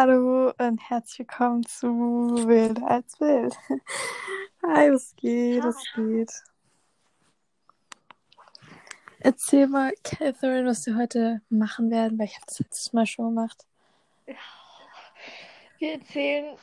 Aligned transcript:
Hallo 0.00 0.52
und 0.58 0.78
herzlich 0.78 1.18
willkommen 1.18 1.66
zu 1.66 1.88
Wild 1.88 2.80
als 2.84 3.18
Wild. 3.18 3.52
Hi, 4.62 4.92
was 4.92 5.16
geht? 5.16 5.64
Was 5.64 5.82
geht? 5.96 6.30
Erzähl 9.18 9.66
mal, 9.66 9.92
Catherine, 10.04 10.68
was 10.68 10.86
wir 10.86 10.94
heute 10.94 11.42
machen 11.48 11.90
werden, 11.90 12.16
weil 12.16 12.26
ich 12.26 12.36
habe 12.36 12.46
das 12.46 12.60
letztes 12.60 12.92
Mal 12.92 13.06
schon 13.06 13.34
gemacht. 13.34 13.66
Wir 15.80 15.94
erzählen, 15.94 16.56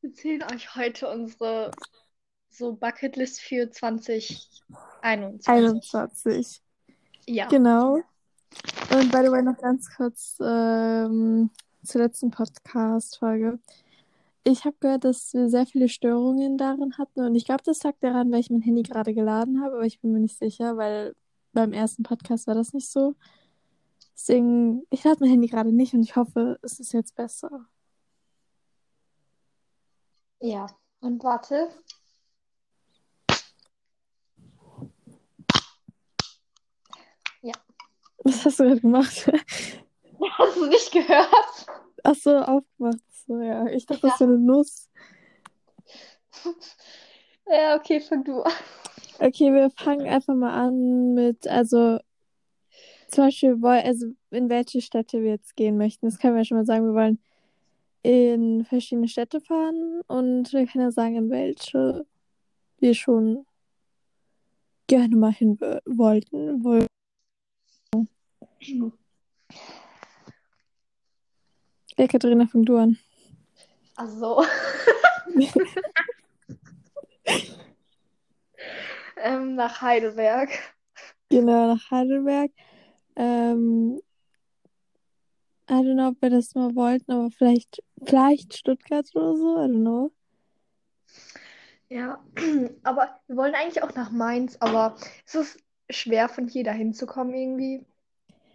wir 0.00 0.10
erzählen 0.10 0.44
euch 0.54 0.76
heute 0.76 1.10
unsere 1.10 1.72
so 2.50 2.72
Bucketlist 2.72 3.40
für 3.40 3.68
2021. 3.68 5.48
21. 5.48 6.62
Ja. 7.26 7.48
Genau. 7.48 7.96
Und 8.92 9.10
by 9.10 9.22
the 9.24 9.32
way, 9.32 9.42
noch 9.42 9.58
ganz 9.58 9.92
kurz 9.96 10.36
ähm, 10.40 11.50
zur 11.86 12.02
letzten 12.02 12.30
Podcast-Folge. 12.30 13.58
Ich 14.44 14.64
habe 14.64 14.76
gehört, 14.80 15.04
dass 15.04 15.32
wir 15.34 15.48
sehr 15.48 15.66
viele 15.66 15.88
Störungen 15.88 16.58
darin 16.58 16.98
hatten 16.98 17.20
und 17.20 17.34
ich 17.34 17.44
glaube, 17.44 17.62
das 17.64 17.82
lag 17.82 17.94
daran, 18.00 18.30
weil 18.30 18.40
ich 18.40 18.50
mein 18.50 18.62
Handy 18.62 18.82
gerade 18.82 19.14
geladen 19.14 19.62
habe, 19.62 19.76
aber 19.76 19.84
ich 19.86 20.00
bin 20.00 20.12
mir 20.12 20.20
nicht 20.20 20.38
sicher, 20.38 20.76
weil 20.76 21.14
beim 21.52 21.72
ersten 21.72 22.02
Podcast 22.02 22.46
war 22.46 22.54
das 22.54 22.72
nicht 22.72 22.90
so. 22.90 23.14
Deswegen, 24.14 24.86
ich 24.90 25.04
lade 25.04 25.18
mein 25.20 25.30
Handy 25.30 25.48
gerade 25.48 25.72
nicht 25.72 25.94
und 25.94 26.02
ich 26.02 26.16
hoffe, 26.16 26.58
es 26.62 26.80
ist 26.80 26.92
jetzt 26.92 27.14
besser. 27.16 27.66
Ja. 30.40 30.66
Und 31.00 31.22
warte. 31.24 31.70
Was 38.24 38.44
hast 38.44 38.58
du 38.58 38.64
gerade 38.64 38.80
gemacht? 38.80 39.30
Hast 40.38 40.56
du 40.56 40.66
nicht 40.66 40.92
gehört? 40.92 41.66
Ach 42.04 42.14
so, 42.14 42.36
aufgemacht. 42.36 42.98
So, 43.26 43.40
ja. 43.40 43.66
Ich 43.66 43.86
dachte, 43.86 44.06
Ja. 44.06 44.08
das 44.08 44.12
ist 44.14 44.18
so 44.18 44.24
eine 44.24 44.38
Nuss. 44.38 44.88
Ja, 47.48 47.76
okay, 47.76 48.00
fang 48.00 48.24
du 48.24 48.42
an. 48.42 48.52
Okay, 49.20 49.52
wir 49.52 49.70
fangen 49.70 50.06
einfach 50.08 50.34
mal 50.34 50.52
an 50.52 51.14
mit, 51.14 51.46
also 51.46 51.98
zum 53.08 53.24
Beispiel, 53.24 53.56
also 53.64 54.06
in 54.30 54.48
welche 54.48 54.80
Städte 54.82 55.22
wir 55.22 55.30
jetzt 55.30 55.54
gehen 55.54 55.76
möchten. 55.76 56.06
Das 56.06 56.18
können 56.18 56.34
wir 56.34 56.44
schon 56.44 56.56
mal 56.56 56.66
sagen. 56.66 56.84
Wir 56.86 56.94
wollen 56.94 57.20
in 58.02 58.64
verschiedene 58.64 59.06
Städte 59.06 59.40
fahren 59.40 60.00
und 60.08 60.52
wir 60.52 60.66
können 60.66 60.84
ja 60.86 60.90
sagen, 60.90 61.14
in 61.14 61.30
welche 61.30 62.04
wir 62.80 62.94
schon 62.94 63.46
gerne 64.88 65.14
mal 65.14 65.32
hin 65.32 65.60
w- 65.60 65.78
wollten. 65.86 66.64
Ja, 71.98 72.06
Katharina, 72.06 72.46
fang 72.46 72.64
du 72.64 72.76
an. 72.76 72.98
Also. 73.96 74.44
ähm, 79.16 79.54
nach 79.54 79.80
Heidelberg. 79.80 80.50
Genau, 81.30 81.74
nach 81.74 81.90
Heidelberg. 81.90 82.50
Ähm, 83.16 84.00
I 85.68 85.72
don't 85.72 85.94
know, 85.94 86.08
ob 86.08 86.22
wir 86.22 86.30
das 86.30 86.54
mal 86.54 86.74
wollten, 86.76 87.10
aber 87.10 87.30
vielleicht, 87.30 87.82
vielleicht 88.04 88.56
Stuttgart 88.56 89.08
oder 89.14 89.34
so, 89.36 89.56
I 89.56 89.66
don't 89.68 89.80
know. 89.80 90.12
Ja, 91.88 92.22
aber 92.84 93.20
wir 93.26 93.36
wollen 93.36 93.54
eigentlich 93.54 93.82
auch 93.82 93.94
nach 93.94 94.10
Mainz, 94.10 94.56
aber 94.60 94.96
es 95.24 95.34
ist 95.34 95.58
schwer 95.90 96.28
von 96.28 96.46
hier 96.46 96.64
dahin 96.64 96.92
zu 96.92 97.06
kommen 97.06 97.34
irgendwie. 97.34 97.84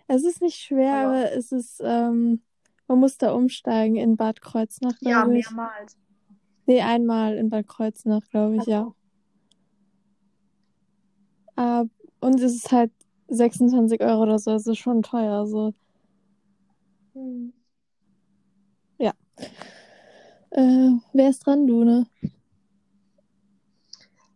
Es 0.08 0.24
ist 0.24 0.42
nicht 0.42 0.58
schwer, 0.60 0.94
Aber- 0.94 1.08
aber 1.18 1.32
es 1.34 1.52
ist, 1.52 1.82
ähm, 1.84 2.42
man 2.92 3.00
muss 3.00 3.18
da 3.18 3.32
umsteigen 3.32 3.96
in 3.96 4.18
Bad 4.18 4.42
Kreuznach, 4.42 4.92
Ja, 5.00 5.22
glaube 5.24 5.40
ich. 5.40 5.50
mehrmals. 5.50 5.98
Nee, 6.66 6.82
einmal 6.82 7.36
in 7.38 7.50
Bad 7.50 7.66
Kreuznach, 7.66 8.22
glaube 8.30 8.58
ich, 8.58 8.66
ja. 8.66 8.94
Ah, 11.56 11.86
und 12.20 12.36
es 12.42 12.54
ist 12.54 12.72
halt 12.74 12.92
26 13.30 14.02
Euro 14.02 14.24
oder 14.24 14.40
so, 14.40 14.52
also 14.52 14.76
schon 14.76 15.04
teuer, 15.04 15.48
so. 15.48 15.74
Hm. 17.14 17.54
Äh, 20.54 20.92
wer 21.14 21.30
ist 21.30 21.46
dran, 21.46 21.66
du, 21.66 21.86
ne? 21.86 22.06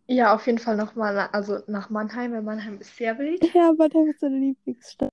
Ja, 0.06 0.34
auf 0.34 0.46
jeden 0.46 0.56
Fall 0.58 0.78
nochmal, 0.78 1.18
also 1.18 1.58
nach 1.66 1.90
Mannheim, 1.90 2.32
weil 2.32 2.40
Mannheim 2.40 2.80
ist 2.80 2.96
sehr 2.96 3.18
wild. 3.18 3.44
Ja, 3.52 3.70
der 3.74 4.06
ist 4.06 4.22
deine 4.22 4.38
Lieblingsstadt. 4.38 5.10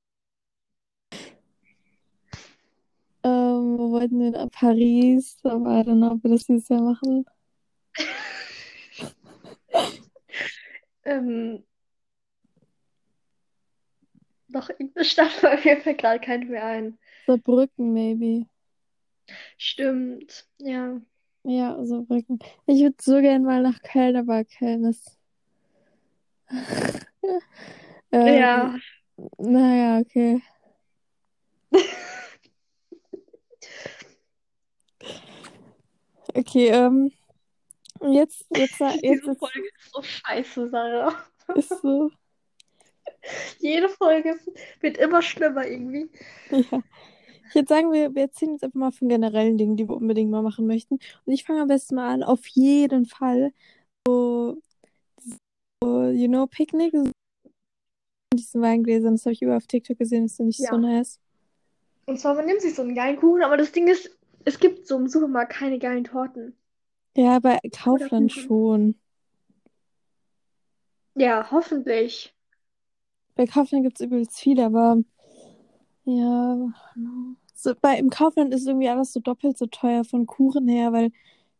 Ähm, 3.26 3.78
wir 3.78 3.93
wollten 4.12 4.22
in 4.34 4.50
Paris, 4.50 5.38
aber 5.44 5.80
I 5.80 5.84
don't 5.84 5.98
know, 5.98 6.12
ob 6.12 6.24
wir 6.24 6.32
das 6.32 6.46
dieses 6.46 6.70
Jahr 6.70 6.82
machen. 6.82 7.26
Ähm, 11.06 11.66
noch 14.48 14.70
irgendeine 14.70 15.04
Stadt, 15.04 15.44
weil 15.44 15.62
mir 15.66 15.82
fällt 15.82 15.98
gerade 15.98 16.22
keine 16.26 16.46
mehr 16.46 16.66
ein. 16.66 16.98
Saarbrücken, 17.28 17.92
maybe. 17.92 18.46
Stimmt, 19.58 20.48
ja. 20.60 21.02
Ja, 21.44 21.86
Saarbrücken. 21.86 22.40
Ich 22.68 22.82
würde 22.82 22.96
so 23.02 23.20
gern 23.20 23.44
mal 23.44 23.62
nach 23.62 23.82
Köln, 23.82 24.16
aber 24.16 24.46
Köln 24.46 24.86
ist. 24.86 25.18
Ähm, 28.14 28.38
Ja, 28.38 28.76
Naja, 29.40 30.00
okay. 30.00 30.42
Okay, 36.36 36.68
ähm. 36.68 37.12
und 38.00 38.14
Jetzt, 38.14 38.46
jetzt, 38.56 38.80
jetzt, 38.80 39.02
diese 39.04 39.32
ist, 39.32 39.40
Folge 39.40 39.68
ist 39.80 39.94
so 39.94 40.02
scheiße, 40.02 40.70
Sarah. 40.70 41.16
ist 41.56 41.70
so. 41.82 42.12
Jede 43.60 43.90
Folge 43.90 44.32
ist- 44.32 44.52
wird 44.82 44.98
immer 44.98 45.22
schlimmer 45.22 45.66
irgendwie. 45.68 46.10
Ja. 46.50 46.82
Ich 47.50 47.56
würde 47.56 47.68
sagen, 47.68 47.92
wir, 47.92 48.16
wir 48.16 48.24
erzählen 48.24 48.54
jetzt 48.54 48.64
einfach 48.64 48.80
mal 48.80 48.92
von 48.92 49.10
generellen 49.10 49.58
Dingen, 49.58 49.78
die 49.78 49.88
wir 49.88 49.96
unbedingt 49.96 50.32
mal 50.32 50.42
machen 50.42 50.66
möchten. 50.66 50.96
Und 51.26 51.34
ich 51.34 51.44
fange 51.44 51.62
am 51.62 51.68
besten 51.68 51.96
mal 51.96 52.12
an, 52.12 52.24
auf 52.24 52.48
jeden 52.48 53.06
Fall. 53.06 53.52
So, 54.08 54.58
so 55.84 56.06
you 56.10 56.28
know, 56.28 56.48
Picknick. 56.48 56.94
So, 56.94 57.12
diesen 58.34 58.62
Weingläsern, 58.62 59.14
das 59.14 59.26
habe 59.26 59.34
ich 59.34 59.42
über 59.44 59.56
auf 59.58 59.68
TikTok 59.68 60.00
gesehen, 60.00 60.24
das 60.24 60.36
finde 60.38 60.50
ich 60.50 60.58
Ja. 60.60 60.70
so 60.72 60.78
nice. 60.78 61.20
Und 62.08 62.20
zwar, 62.20 62.34
man 62.34 62.46
nimmt 62.48 62.62
sich 62.62 62.74
so 62.74 62.82
einen 62.82 62.96
geilen 62.96 63.18
Kuchen, 63.18 63.44
aber 63.44 63.56
das 63.58 63.72
Ding 63.72 63.88
ist, 63.88 64.10
es 64.46 64.60
gibt 64.60 64.88
so 64.88 64.98
im 64.98 65.08
Supermarkt 65.08 65.54
keine 65.54 65.80
geilen 65.80 66.04
Torten. 66.04 66.56
Ja, 67.16 67.40
bei 67.40 67.60
Kaufland 67.72 68.32
schon. 68.32 68.96
Ja, 71.16 71.50
hoffentlich. 71.52 72.34
Bei 73.36 73.46
Kaufland 73.46 73.84
gibt 73.84 74.00
es 74.00 74.06
übelst 74.06 74.40
viele, 74.40 74.66
aber 74.66 74.98
ja, 76.06 76.58
so, 77.54 77.74
bei, 77.80 77.98
im 77.98 78.10
Kaufland 78.10 78.54
ist 78.54 78.68
irgendwie 78.68 78.90
alles 78.90 79.14
so 79.14 79.20
doppelt 79.20 79.58
so 79.58 79.68
teuer 79.68 80.04
von 80.04 80.26
Kuchen 80.26 80.68
her, 80.68 80.92
weil 80.92 81.12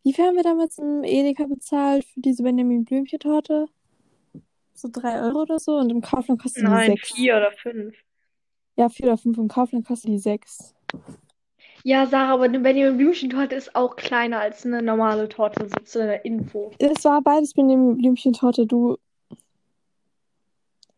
wie 0.04 0.14
viel 0.14 0.26
haben 0.26 0.36
wir 0.36 0.44
damals 0.44 0.78
im 0.78 1.04
Edeka 1.04 1.46
bezahlt 1.46 2.04
für 2.06 2.20
diese 2.20 2.44
Benjamin 2.44 2.84
Blümchen-Torte? 2.84 3.68
So 4.74 4.90
drei 4.92 5.22
Euro 5.22 5.44
oder 5.44 5.60
so 5.60 5.78
und 5.78 5.92
im 5.92 6.02
Kaufland 6.02 6.42
kostet 6.42 6.64
die 6.64 6.68
Nein, 6.68 6.92
sechs. 6.92 7.14
vier 7.14 7.38
oder 7.38 7.52
fünf. 7.52 7.96
Ja, 8.76 8.90
vier 8.90 9.06
oder 9.06 9.18
fünf. 9.18 9.38
Im 9.38 9.48
Kaufland 9.48 9.86
kostet 9.86 10.10
die 10.10 10.18
sechs. 10.18 10.76
Ja, 11.86 12.06
Sarah, 12.06 12.34
aber 12.36 12.44
eine 12.46 12.60
Benjamin 12.62 12.98
Blümchen-Torte 12.98 13.56
ist 13.56 13.76
auch 13.76 13.96
kleiner 13.98 14.40
als 14.40 14.66
eine 14.66 14.82
normale 14.82 15.28
Torte, 15.28 15.68
so 15.68 15.76
zu 15.84 16.02
einer 16.02 16.24
Info. 16.24 16.72
Es 16.80 17.04
war 17.04 17.22
beides 17.22 17.54
Benjamin 17.54 17.98
Blümchen-Torte, 17.98 18.66
du. 18.66 18.98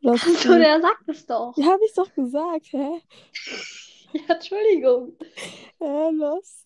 Das, 0.03 0.21
So, 0.21 0.53
der 0.53 0.79
sagt 0.81 1.07
es 1.07 1.25
doch. 1.25 1.57
ja, 1.57 1.65
hab 1.65 1.79
ich 1.83 1.93
doch 1.93 2.13
gesagt, 2.13 2.67
hä? 2.71 3.01
Ja, 4.13 4.35
Entschuldigung. 4.35 5.11
Hä, 5.79 6.09
lost. 6.11 6.65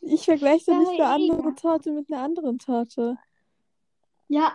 Ich 0.00 0.24
vergleiche 0.24 0.64
doch 0.66 0.72
Ja, 0.72 0.78
nicht 0.78 0.88
eine 0.88 0.96
egal. 0.96 1.12
andere 1.36 1.54
Torte 1.56 1.92
mit 1.92 2.10
einer 2.10 2.22
anderen 2.22 2.58
Torte. 2.58 3.18
Ja, 4.28 4.52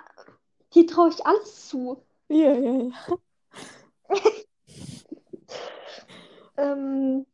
hier 0.73 0.87
traue 0.87 1.09
ich 1.09 1.23
alles 1.23 1.67
zu. 1.67 2.01
Ja, 2.29 2.53
ja, 2.55 2.73
ja. 2.83 2.91
Ähm, 6.57 7.25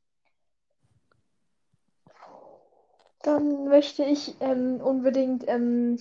dann 3.23 3.65
möchte 3.65 4.03
ich 4.03 4.35
ähm, 4.39 4.81
unbedingt, 4.81 5.47
ähm, 5.47 5.97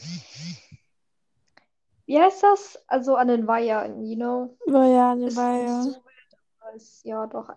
wie 2.06 2.19
heißt 2.19 2.43
das? 2.43 2.82
Also 2.87 3.17
an 3.17 3.28
den 3.28 3.46
Weihern, 3.46 4.05
you 4.05 4.17
know? 4.17 4.56
Ne, 4.67 5.26
Ist 5.26 5.37
war 5.37 5.56
nicht 5.56 5.69
ja. 5.69 5.82
so 5.82 6.00
doch. 7.26 7.50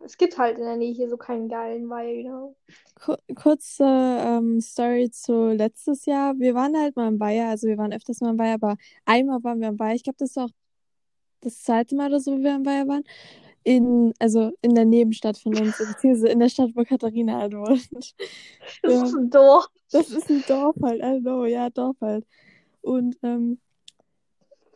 Es 0.00 0.16
gibt 0.16 0.38
halt 0.38 0.58
in 0.58 0.64
der 0.64 0.76
Nähe 0.76 0.92
hier 0.92 1.08
so 1.08 1.16
keinen 1.16 1.48
geilen 1.48 1.88
Weiher, 1.88 2.14
you 2.14 2.28
know? 2.28 2.56
Kur 3.00 3.18
kurze 3.34 3.84
ähm, 3.84 4.60
Story 4.60 5.10
zu 5.10 5.48
letztes 5.48 6.06
Jahr. 6.06 6.38
Wir 6.38 6.54
waren 6.54 6.76
halt 6.76 6.96
mal 6.96 7.08
im 7.08 7.20
Weiher, 7.20 7.48
also 7.48 7.66
wir 7.66 7.78
waren 7.78 7.92
öfters 7.92 8.20
mal 8.20 8.30
im 8.30 8.38
Weiher, 8.38 8.54
aber 8.54 8.76
einmal 9.04 9.42
waren 9.42 9.60
wir 9.60 9.68
im 9.68 9.78
Weiher. 9.78 9.94
Ich 9.94 10.04
glaube, 10.04 10.18
das 10.18 10.36
war 10.36 10.46
auch 10.46 10.50
das 11.40 11.62
zweite 11.62 11.94
Mal 11.96 12.08
oder 12.08 12.20
so, 12.20 12.32
wo 12.32 12.42
wir 12.42 12.56
im 12.56 12.66
Weiher 12.66 12.88
waren. 12.88 13.04
In, 13.66 14.14
also 14.20 14.52
in 14.62 14.76
der 14.76 14.84
Nebenstadt 14.84 15.36
von 15.38 15.56
uns, 15.56 15.78
beziehungsweise 15.78 16.28
in 16.28 16.38
der 16.38 16.48
Stadt, 16.48 16.70
wo 16.74 16.84
Katharina 16.84 17.40
halt 17.40 17.52
wohnt. 17.52 18.14
Das 18.82 18.94
Ja. 18.94 19.06
ist 19.08 19.14
ein 19.14 19.30
Dorf. 19.30 19.66
Das 19.90 20.10
ist 20.10 20.30
ein 20.30 20.44
Dorf 20.46 20.76
halt, 20.82 21.00
know, 21.22 21.44
ja, 21.46 21.68
Dorf 21.70 21.96
halt. 22.00 22.24
Und 22.82 23.16
ähm, 23.24 23.58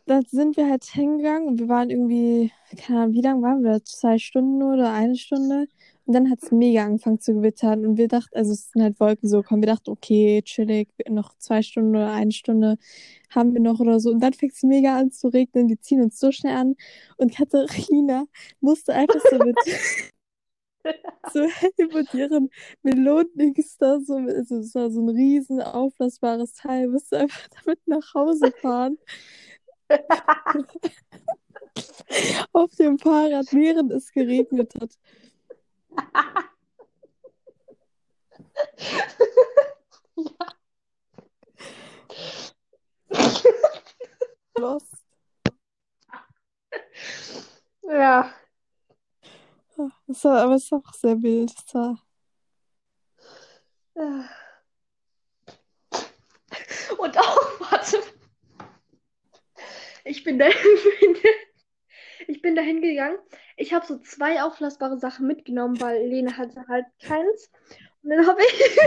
da 0.05 0.19
sind 0.27 0.57
wir 0.57 0.69
halt 0.69 0.83
hingegangen 0.83 1.47
und 1.47 1.59
wir 1.59 1.69
waren 1.69 1.89
irgendwie, 1.89 2.51
keine 2.77 2.99
Ahnung, 3.03 3.13
wie 3.13 3.21
lange 3.21 3.41
waren 3.41 3.63
wir? 3.63 3.79
da? 3.79 3.83
Zwei 3.85 4.17
Stunden 4.17 4.61
oder 4.61 4.91
eine 4.91 5.15
Stunde? 5.15 5.67
Und 6.05 6.13
dann 6.13 6.29
hat 6.29 6.39
es 6.41 6.51
mega 6.51 6.83
angefangen 6.85 7.19
zu 7.19 7.33
gewittern 7.33 7.85
und 7.85 7.97
wir 7.97 8.07
dachten, 8.07 8.35
also 8.35 8.51
es 8.51 8.71
sind 8.71 8.81
halt 8.81 8.99
Wolken 8.99 9.29
so 9.29 9.41
gekommen. 9.41 9.61
Wir 9.61 9.67
dachten, 9.73 9.91
okay, 9.91 10.41
chillig, 10.43 10.89
noch 11.09 11.37
zwei 11.37 11.61
Stunden 11.61 11.95
oder 11.95 12.11
eine 12.11 12.31
Stunde 12.31 12.77
haben 13.29 13.53
wir 13.53 13.61
noch 13.61 13.79
oder 13.79 13.99
so. 13.99 14.09
Und 14.11 14.19
dann 14.21 14.33
fängt 14.33 14.53
es 14.53 14.63
mega 14.63 14.97
an 14.97 15.11
zu 15.11 15.27
regnen. 15.29 15.69
Wir 15.69 15.79
ziehen 15.79 16.01
uns 16.01 16.19
so 16.19 16.31
schnell 16.31 16.55
an 16.55 16.75
und 17.17 17.35
Katharina 17.35 18.25
musste 18.59 18.93
einfach 18.93 19.21
so 19.29 19.37
mit 19.37 19.55
so 21.33 21.41
und 21.41 22.13
ihren 22.13 22.49
Melonendings 22.83 23.77
da 23.77 23.99
so, 23.99 24.15
also 24.15 24.57
es 24.57 24.75
war 24.75 24.89
so 24.91 25.01
ein 25.01 25.09
riesen 25.09 25.61
aufblasbares 25.61 26.53
Teil, 26.53 26.87
musste 26.87 27.19
einfach 27.19 27.47
damit 27.65 27.79
nach 27.85 28.13
Hause 28.13 28.51
fahren. 28.61 28.97
Auf 32.53 32.75
dem 32.75 32.97
Fahrrad, 32.97 33.47
während 33.51 33.91
es 33.91 34.11
geregnet 34.11 34.73
hat. 34.79 34.97
Lost. 44.57 45.03
Ja. 47.83 48.33
Das 50.07 50.23
war, 50.23 50.41
aber 50.43 50.55
es 50.55 50.71
war 50.71 50.79
auch 50.85 50.93
sehr 50.93 51.21
wild. 51.21 51.53
Das 51.55 51.73
war, 51.73 51.97
Und 56.97 57.17
auch, 57.17 57.71
warte. 57.71 58.01
Ich 60.03 60.23
bin 60.23 60.39
da, 60.39 60.47
ich 62.27 62.41
bin 62.41 62.55
da 62.55 62.61
hingegangen. 62.61 63.19
Ich 63.57 63.73
habe 63.73 63.85
so 63.85 63.97
zwei 63.99 64.41
auflassbare 64.43 64.97
Sachen 64.97 65.27
mitgenommen, 65.27 65.79
weil 65.79 66.05
Lene 66.07 66.37
hatte 66.37 66.65
halt 66.67 66.85
keins. 67.01 67.49
Und 68.03 68.09
dann 68.11 68.27
habe 68.27 68.41
ich. 68.41 68.77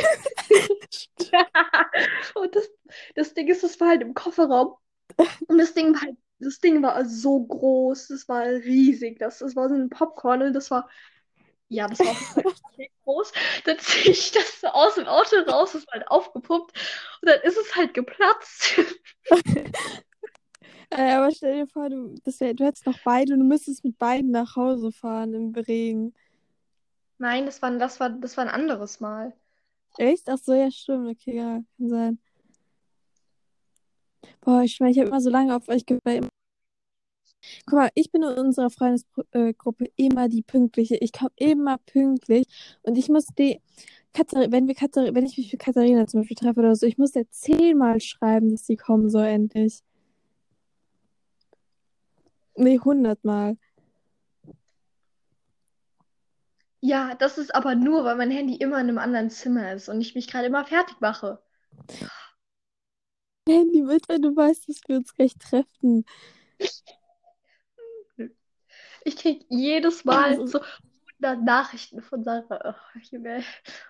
Und 2.34 2.54
das, 2.54 2.70
das 3.14 3.34
Ding 3.34 3.48
ist, 3.48 3.62
das 3.62 3.78
war 3.80 3.88
halt 3.88 4.02
im 4.02 4.14
Kofferraum. 4.14 4.76
Und 5.46 5.58
das 5.58 5.74
Ding 5.74 5.94
war 5.94 6.02
halt, 6.02 6.16
das 6.38 6.58
Ding 6.58 6.82
war 6.82 7.04
so 7.04 7.44
groß, 7.44 8.08
das 8.08 8.28
war 8.28 8.44
riesig. 8.44 9.18
Das, 9.18 9.38
das 9.38 9.56
war 9.56 9.68
so 9.68 9.74
ein 9.74 9.90
Popcorn 9.90 10.42
und 10.42 10.52
das 10.52 10.70
war. 10.70 10.88
Ja, 11.68 11.88
das 11.88 11.98
war 12.00 12.06
extrem 12.36 12.88
groß. 13.04 13.32
Dann 13.64 13.78
ziehe 13.78 14.12
ich 14.12 14.32
das 14.32 14.60
so 14.60 14.68
aus 14.68 14.96
dem 14.96 15.06
Auto 15.06 15.36
raus, 15.48 15.72
das 15.72 15.86
war 15.86 15.94
halt 15.94 16.08
aufgepumpt. 16.08 16.72
Und 17.22 17.28
dann 17.28 17.40
ist 17.42 17.56
es 17.56 17.74
halt 17.74 17.94
geplatzt. 17.94 18.80
äh, 20.96 21.12
aber 21.12 21.30
stell 21.30 21.60
dir 21.60 21.66
vor, 21.66 21.88
du, 21.88 22.14
das 22.24 22.40
wär, 22.40 22.54
du 22.54 22.64
hättest 22.64 22.86
noch 22.86 22.98
beide 23.04 23.34
und 23.34 23.40
du 23.40 23.46
müsstest 23.46 23.84
mit 23.84 23.98
beiden 23.98 24.30
nach 24.30 24.56
Hause 24.56 24.92
fahren 24.92 25.34
im 25.34 25.54
Regen. 25.54 26.14
Nein, 27.18 27.46
das 27.46 27.62
war, 27.62 27.70
das 27.72 28.00
war, 28.00 28.10
das 28.10 28.36
war 28.36 28.44
ein 28.44 28.50
anderes 28.50 29.00
Mal. 29.00 29.32
Echt? 29.98 30.28
Ach 30.28 30.38
so, 30.38 30.52
ja, 30.54 30.70
stimmt. 30.70 31.08
Okay, 31.08 31.36
ja, 31.36 31.62
kann 31.76 31.88
sein. 31.88 32.18
Boah, 34.40 34.62
ich 34.62 34.80
meine, 34.80 34.92
ich 34.92 34.98
habe 34.98 35.08
immer 35.08 35.20
so 35.20 35.30
lange 35.30 35.54
auf 35.54 35.68
euch 35.68 35.86
gewartet. 35.86 36.28
Guck 37.66 37.78
mal, 37.78 37.90
ich 37.94 38.10
bin 38.10 38.22
in 38.22 38.38
unserer 38.38 38.70
Freundesgruppe 38.70 39.86
immer 39.96 40.28
die 40.28 40.42
Pünktliche. 40.42 40.96
Ich 40.96 41.12
komme 41.12 41.32
immer 41.36 41.78
pünktlich 41.78 42.46
und 42.82 42.96
ich 42.96 43.08
muss 43.08 43.26
die, 43.38 43.60
Katharina, 44.14 44.52
wenn 44.52 44.68
wir 44.68 44.74
Katharina, 44.74 45.14
wenn 45.14 45.26
ich 45.26 45.36
mich 45.36 45.52
mit 45.52 45.60
Katharina 45.60 46.06
zum 46.06 46.20
Beispiel 46.20 46.36
treffe 46.36 46.60
oder 46.60 46.76
so, 46.76 46.86
ich 46.86 46.98
muss 46.98 47.12
der 47.12 47.28
zehnmal 47.30 48.00
schreiben, 48.00 48.50
dass 48.50 48.66
sie 48.66 48.76
kommen 48.76 49.10
soll 49.10 49.26
endlich. 49.26 49.82
Nee, 52.56 52.78
hundertmal. 52.78 53.56
Ja, 56.80 57.14
das 57.14 57.38
ist 57.38 57.54
aber 57.54 57.74
nur, 57.74 58.04
weil 58.04 58.16
mein 58.16 58.30
Handy 58.30 58.56
immer 58.56 58.76
in 58.80 58.88
einem 58.88 58.98
anderen 58.98 59.30
Zimmer 59.30 59.72
ist 59.72 59.88
und 59.88 60.00
ich 60.00 60.14
mich 60.14 60.28
gerade 60.28 60.46
immer 60.46 60.66
fertig 60.66 61.00
mache. 61.00 61.42
Handy 63.48 63.82
mit, 63.82 64.08
wenn 64.08 64.22
du 64.22 64.36
weißt, 64.36 64.68
dass 64.68 64.80
wir 64.86 64.96
uns 64.98 65.14
gleich 65.14 65.34
treffen. 65.38 66.04
Ich 69.04 69.16
krieg 69.16 69.44
jedes 69.48 70.04
Mal 70.04 70.38
Also- 70.38 70.46
so 70.46 70.60
100 71.22 71.42
Nachrichten 71.42 72.02
von 72.02 72.22
Sarah. 72.22 72.76
Oh. 72.94 73.42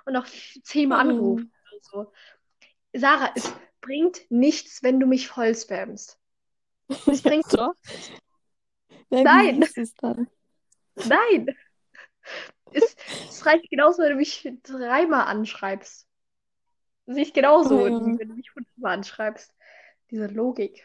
Und 0.07 0.17
auch 0.17 0.27
zehnmal 0.63 1.01
angerufen 1.01 1.53
oder 1.73 1.81
so. 1.83 2.13
Sarah, 2.93 3.31
es 3.35 3.53
bringt 3.81 4.31
nichts, 4.31 4.83
wenn 4.83 5.01
du 5.01 5.07
mich 5.07 5.29
voll 5.29 5.55
spammst. 5.55 6.19
Es 7.07 7.23
bringt 7.23 7.53
Doch. 7.53 7.75
Wie 9.11 9.23
Nein. 9.23 9.63
ist 9.63 9.79
es 9.79 9.95
dann? 9.95 10.29
Nein. 10.97 11.55
Es, 12.73 12.97
es 13.29 13.45
reicht 13.47 13.71
genauso, 13.71 14.03
wenn 14.03 14.11
du 14.13 14.17
mich 14.17 14.49
dreimal 14.63 15.27
anschreibst. 15.27 16.09
Sehe 17.07 17.23
ich 17.23 17.33
genauso, 17.33 17.81
Oh, 17.81 17.87
ja. 17.87 18.19
wenn 18.19 18.29
du 18.29 18.35
mich 18.35 18.55
hundertmal 18.55 18.95
anschreibst. 18.95 19.55
Diese 20.11 20.27
Logik. 20.27 20.85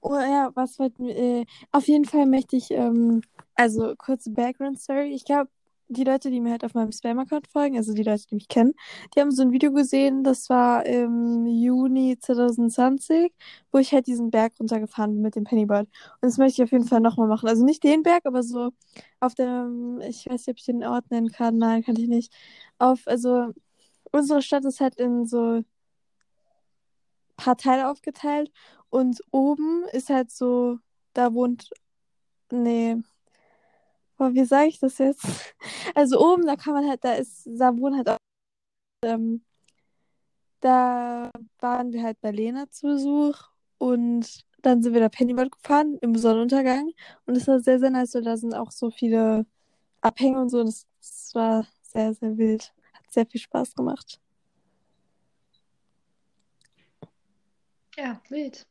Oh 0.00 0.14
ja, 0.18 0.50
was 0.54 0.78
wollten 0.78 1.06
wir? 1.06 1.16
Äh, 1.16 1.46
auf 1.72 1.88
jeden 1.88 2.04
Fall 2.04 2.26
möchte 2.26 2.56
ich, 2.56 2.70
ähm, 2.70 3.22
also 3.54 3.94
kurze 3.96 4.30
Background-Story. 4.30 5.12
Ich 5.14 5.24
glaube, 5.24 5.50
die 5.88 6.04
Leute, 6.04 6.30
die 6.30 6.40
mir 6.40 6.50
halt 6.52 6.64
auf 6.64 6.74
meinem 6.74 6.92
Spam-Account 6.92 7.48
folgen, 7.48 7.76
also 7.76 7.92
die 7.92 8.02
Leute, 8.02 8.24
die 8.30 8.34
mich 8.34 8.48
kennen, 8.48 8.74
die 9.14 9.20
haben 9.20 9.30
so 9.30 9.42
ein 9.42 9.52
Video 9.52 9.72
gesehen, 9.72 10.24
das 10.24 10.48
war 10.48 10.84
im 10.86 11.46
Juni 11.46 12.18
2020, 12.18 13.32
wo 13.72 13.78
ich 13.78 13.92
halt 13.92 14.06
diesen 14.06 14.30
Berg 14.30 14.54
runtergefahren 14.58 15.12
bin 15.12 15.22
mit 15.22 15.36
dem 15.36 15.44
Pennyboard. 15.44 15.86
Und 15.86 16.22
das 16.22 16.38
möchte 16.38 16.62
ich 16.62 16.66
auf 16.66 16.72
jeden 16.72 16.86
Fall 16.86 17.00
nochmal 17.00 17.28
machen. 17.28 17.48
Also 17.48 17.64
nicht 17.64 17.84
den 17.84 18.02
Berg, 18.02 18.26
aber 18.26 18.42
so 18.42 18.70
auf 19.20 19.34
dem, 19.34 20.00
ich 20.00 20.26
weiß 20.26 20.46
nicht, 20.46 20.48
ob 20.48 20.56
ich 20.58 20.64
den 20.64 20.84
Ort 20.84 21.10
nennen 21.10 21.30
kann. 21.30 21.58
Nein, 21.58 21.82
kann 21.84 21.96
ich 21.96 22.08
nicht. 22.08 22.32
Auf, 22.78 23.06
also 23.06 23.52
unsere 24.12 24.42
Stadt 24.42 24.64
ist 24.64 24.80
halt 24.80 24.96
in 24.96 25.26
so 25.26 25.62
paar 27.36 27.56
Teile 27.56 27.90
aufgeteilt 27.90 28.50
und 28.90 29.20
oben 29.30 29.84
ist 29.92 30.10
halt 30.10 30.30
so, 30.30 30.78
da 31.12 31.32
wohnt, 31.34 31.70
nee, 32.50 32.96
boah, 34.16 34.32
wie 34.34 34.44
sage 34.44 34.68
ich 34.68 34.78
das 34.80 34.98
jetzt? 34.98 35.24
Also 35.94 36.20
oben, 36.20 36.46
da 36.46 36.56
kann 36.56 36.74
man 36.74 36.88
halt, 36.88 37.04
da 37.04 37.14
ist, 37.14 37.46
da 37.46 37.76
wohnen 37.76 37.96
halt 37.96 38.08
auch, 38.10 38.18
ähm, 39.04 39.44
da 40.60 41.30
waren 41.60 41.92
wir 41.92 42.02
halt 42.02 42.20
bei 42.20 42.30
Lena 42.30 42.68
zu 42.70 42.86
Besuch 42.88 43.36
und 43.78 44.44
dann 44.62 44.82
sind 44.82 44.94
wir 44.94 45.00
da 45.00 45.08
Pennyboard 45.08 45.52
gefahren 45.52 45.98
im 46.00 46.16
Sonnenuntergang 46.16 46.90
und 47.26 47.36
es 47.36 47.46
war 47.46 47.60
sehr, 47.60 47.78
sehr 47.78 47.90
nice, 47.90 48.14
weil 48.14 48.22
da 48.22 48.36
sind 48.36 48.54
auch 48.54 48.70
so 48.70 48.90
viele 48.90 49.46
Abhänge 50.00 50.40
und 50.40 50.48
so 50.50 50.60
es, 50.62 50.86
es 51.00 51.34
war 51.34 51.66
sehr, 51.82 52.14
sehr 52.14 52.36
wild. 52.36 52.72
Hat 52.92 53.12
sehr 53.12 53.26
viel 53.26 53.40
Spaß 53.40 53.74
gemacht. 53.74 54.20
Ja, 57.96 58.20
wild. 58.28 58.66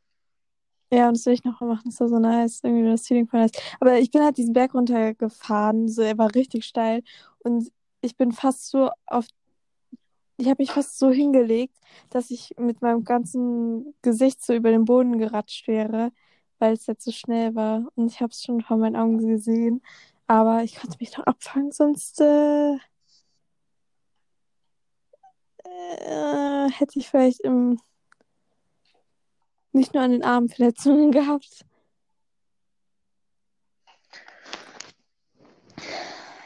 Ja, 0.92 1.08
und 1.08 1.16
das 1.16 1.26
will 1.26 1.32
ich 1.34 1.44
noch 1.44 1.60
mal 1.60 1.66
machen. 1.68 1.82
Das 1.90 2.00
war 2.00 2.08
so 2.08 2.18
nice. 2.18 2.60
Irgendwie 2.62 2.88
das 2.90 3.06
Feeling 3.06 3.26
voll 3.26 3.40
nice. 3.40 3.52
Aber 3.80 3.98
ich 3.98 4.10
bin 4.10 4.22
halt 4.22 4.36
diesen 4.36 4.52
Berg 4.52 4.74
runtergefahren. 4.74 5.88
So, 5.88 6.02
er 6.02 6.16
war 6.18 6.34
richtig 6.34 6.64
steil. 6.64 7.02
Und 7.40 7.70
ich 8.02 8.16
bin 8.16 8.32
fast 8.32 8.68
so 8.68 8.90
auf. 9.06 9.26
Ich 10.38 10.48
habe 10.48 10.62
mich 10.62 10.70
fast 10.72 10.98
so 10.98 11.10
hingelegt, 11.10 11.74
dass 12.10 12.30
ich 12.30 12.54
mit 12.58 12.82
meinem 12.82 13.04
ganzen 13.04 13.94
Gesicht 14.02 14.44
so 14.44 14.52
über 14.54 14.70
den 14.70 14.84
Boden 14.84 15.18
geratscht 15.18 15.66
wäre, 15.66 16.12
weil 16.58 16.74
es 16.74 16.86
jetzt 16.86 17.04
so 17.04 17.10
schnell 17.12 17.54
war. 17.54 17.86
Und 17.94 18.08
ich 18.12 18.20
habe 18.20 18.30
es 18.32 18.42
schon 18.42 18.60
vor 18.62 18.76
meinen 18.76 18.96
Augen 18.96 19.18
gesehen. 19.26 19.82
Aber 20.26 20.62
ich 20.64 20.76
konnte 20.76 20.96
mich 21.00 21.16
noch 21.16 21.24
abfangen, 21.26 21.72
sonst 21.72 22.20
äh, 22.20 22.76
äh, 25.64 26.70
hätte 26.70 26.98
ich 26.98 27.08
vielleicht 27.08 27.40
im, 27.40 27.78
nicht 29.76 29.94
nur 29.94 30.02
an 30.02 30.10
den 30.10 30.24
Armen 30.24 30.48
Verletzungen 30.48 31.12
gehabt. 31.12 31.64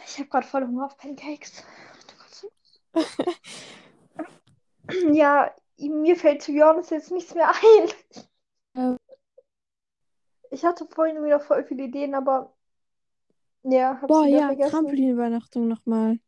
Ich 0.07 0.19
habe 0.19 0.29
gerade 0.29 0.47
voll 0.47 0.67
Hunger 0.67 0.87
auf 0.87 0.97
Pancakes. 0.99 1.65
Ja, 5.13 5.55
mir 5.79 6.17
fällt 6.17 6.43
zu 6.43 6.51
Jonas 6.51 6.91
jetzt 6.91 7.13
nichts 7.13 7.33
mehr 7.35 7.49
ein. 7.49 7.89
Ja. 8.75 8.97
Ich 10.51 10.65
hatte 10.65 10.85
vorhin 10.91 11.23
wieder 11.25 11.39
voll 11.39 11.63
viele 11.65 11.85
Ideen, 11.85 12.13
aber 12.17 12.53
ja, 13.63 13.91
hab's 14.03 14.09
Boah, 14.09 14.27
ja, 14.27 14.49
vergessen. 14.49 14.71
Trampolinübernachtung 14.73 15.69
nochmal. 15.69 16.19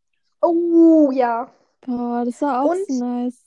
Oh, 0.41 1.11
ja. 1.13 1.53
Boah, 1.81 2.25
das 2.25 2.41
war 2.41 2.63
auch 2.63 2.71
Und- 2.71 2.87
so 2.87 3.05
nice. 3.05 3.45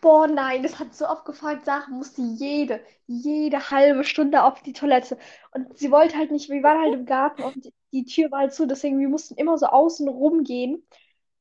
Boah, 0.00 0.26
nein, 0.28 0.62
das 0.62 0.78
hat 0.78 0.94
so 0.94 1.06
oft 1.08 1.24
gefragt, 1.24 1.64
Sarah 1.64 1.88
musste 1.90 2.22
jede, 2.22 2.80
jede 3.06 3.70
halbe 3.70 4.04
Stunde 4.04 4.44
auf 4.44 4.62
die 4.62 4.72
Toilette. 4.72 5.18
Und 5.52 5.76
sie 5.78 5.90
wollte 5.90 6.16
halt 6.16 6.30
nicht, 6.30 6.48
wir 6.50 6.62
waren 6.62 6.80
halt 6.82 6.94
im 6.94 7.06
Garten 7.06 7.42
und 7.42 7.72
die 7.92 8.04
Tür 8.04 8.30
war 8.30 8.40
halt 8.40 8.54
zu, 8.54 8.66
deswegen 8.66 8.98
wir 9.00 9.08
mussten 9.08 9.34
immer 9.36 9.58
so 9.58 9.66
außen 9.66 10.08
rumgehen. 10.08 10.86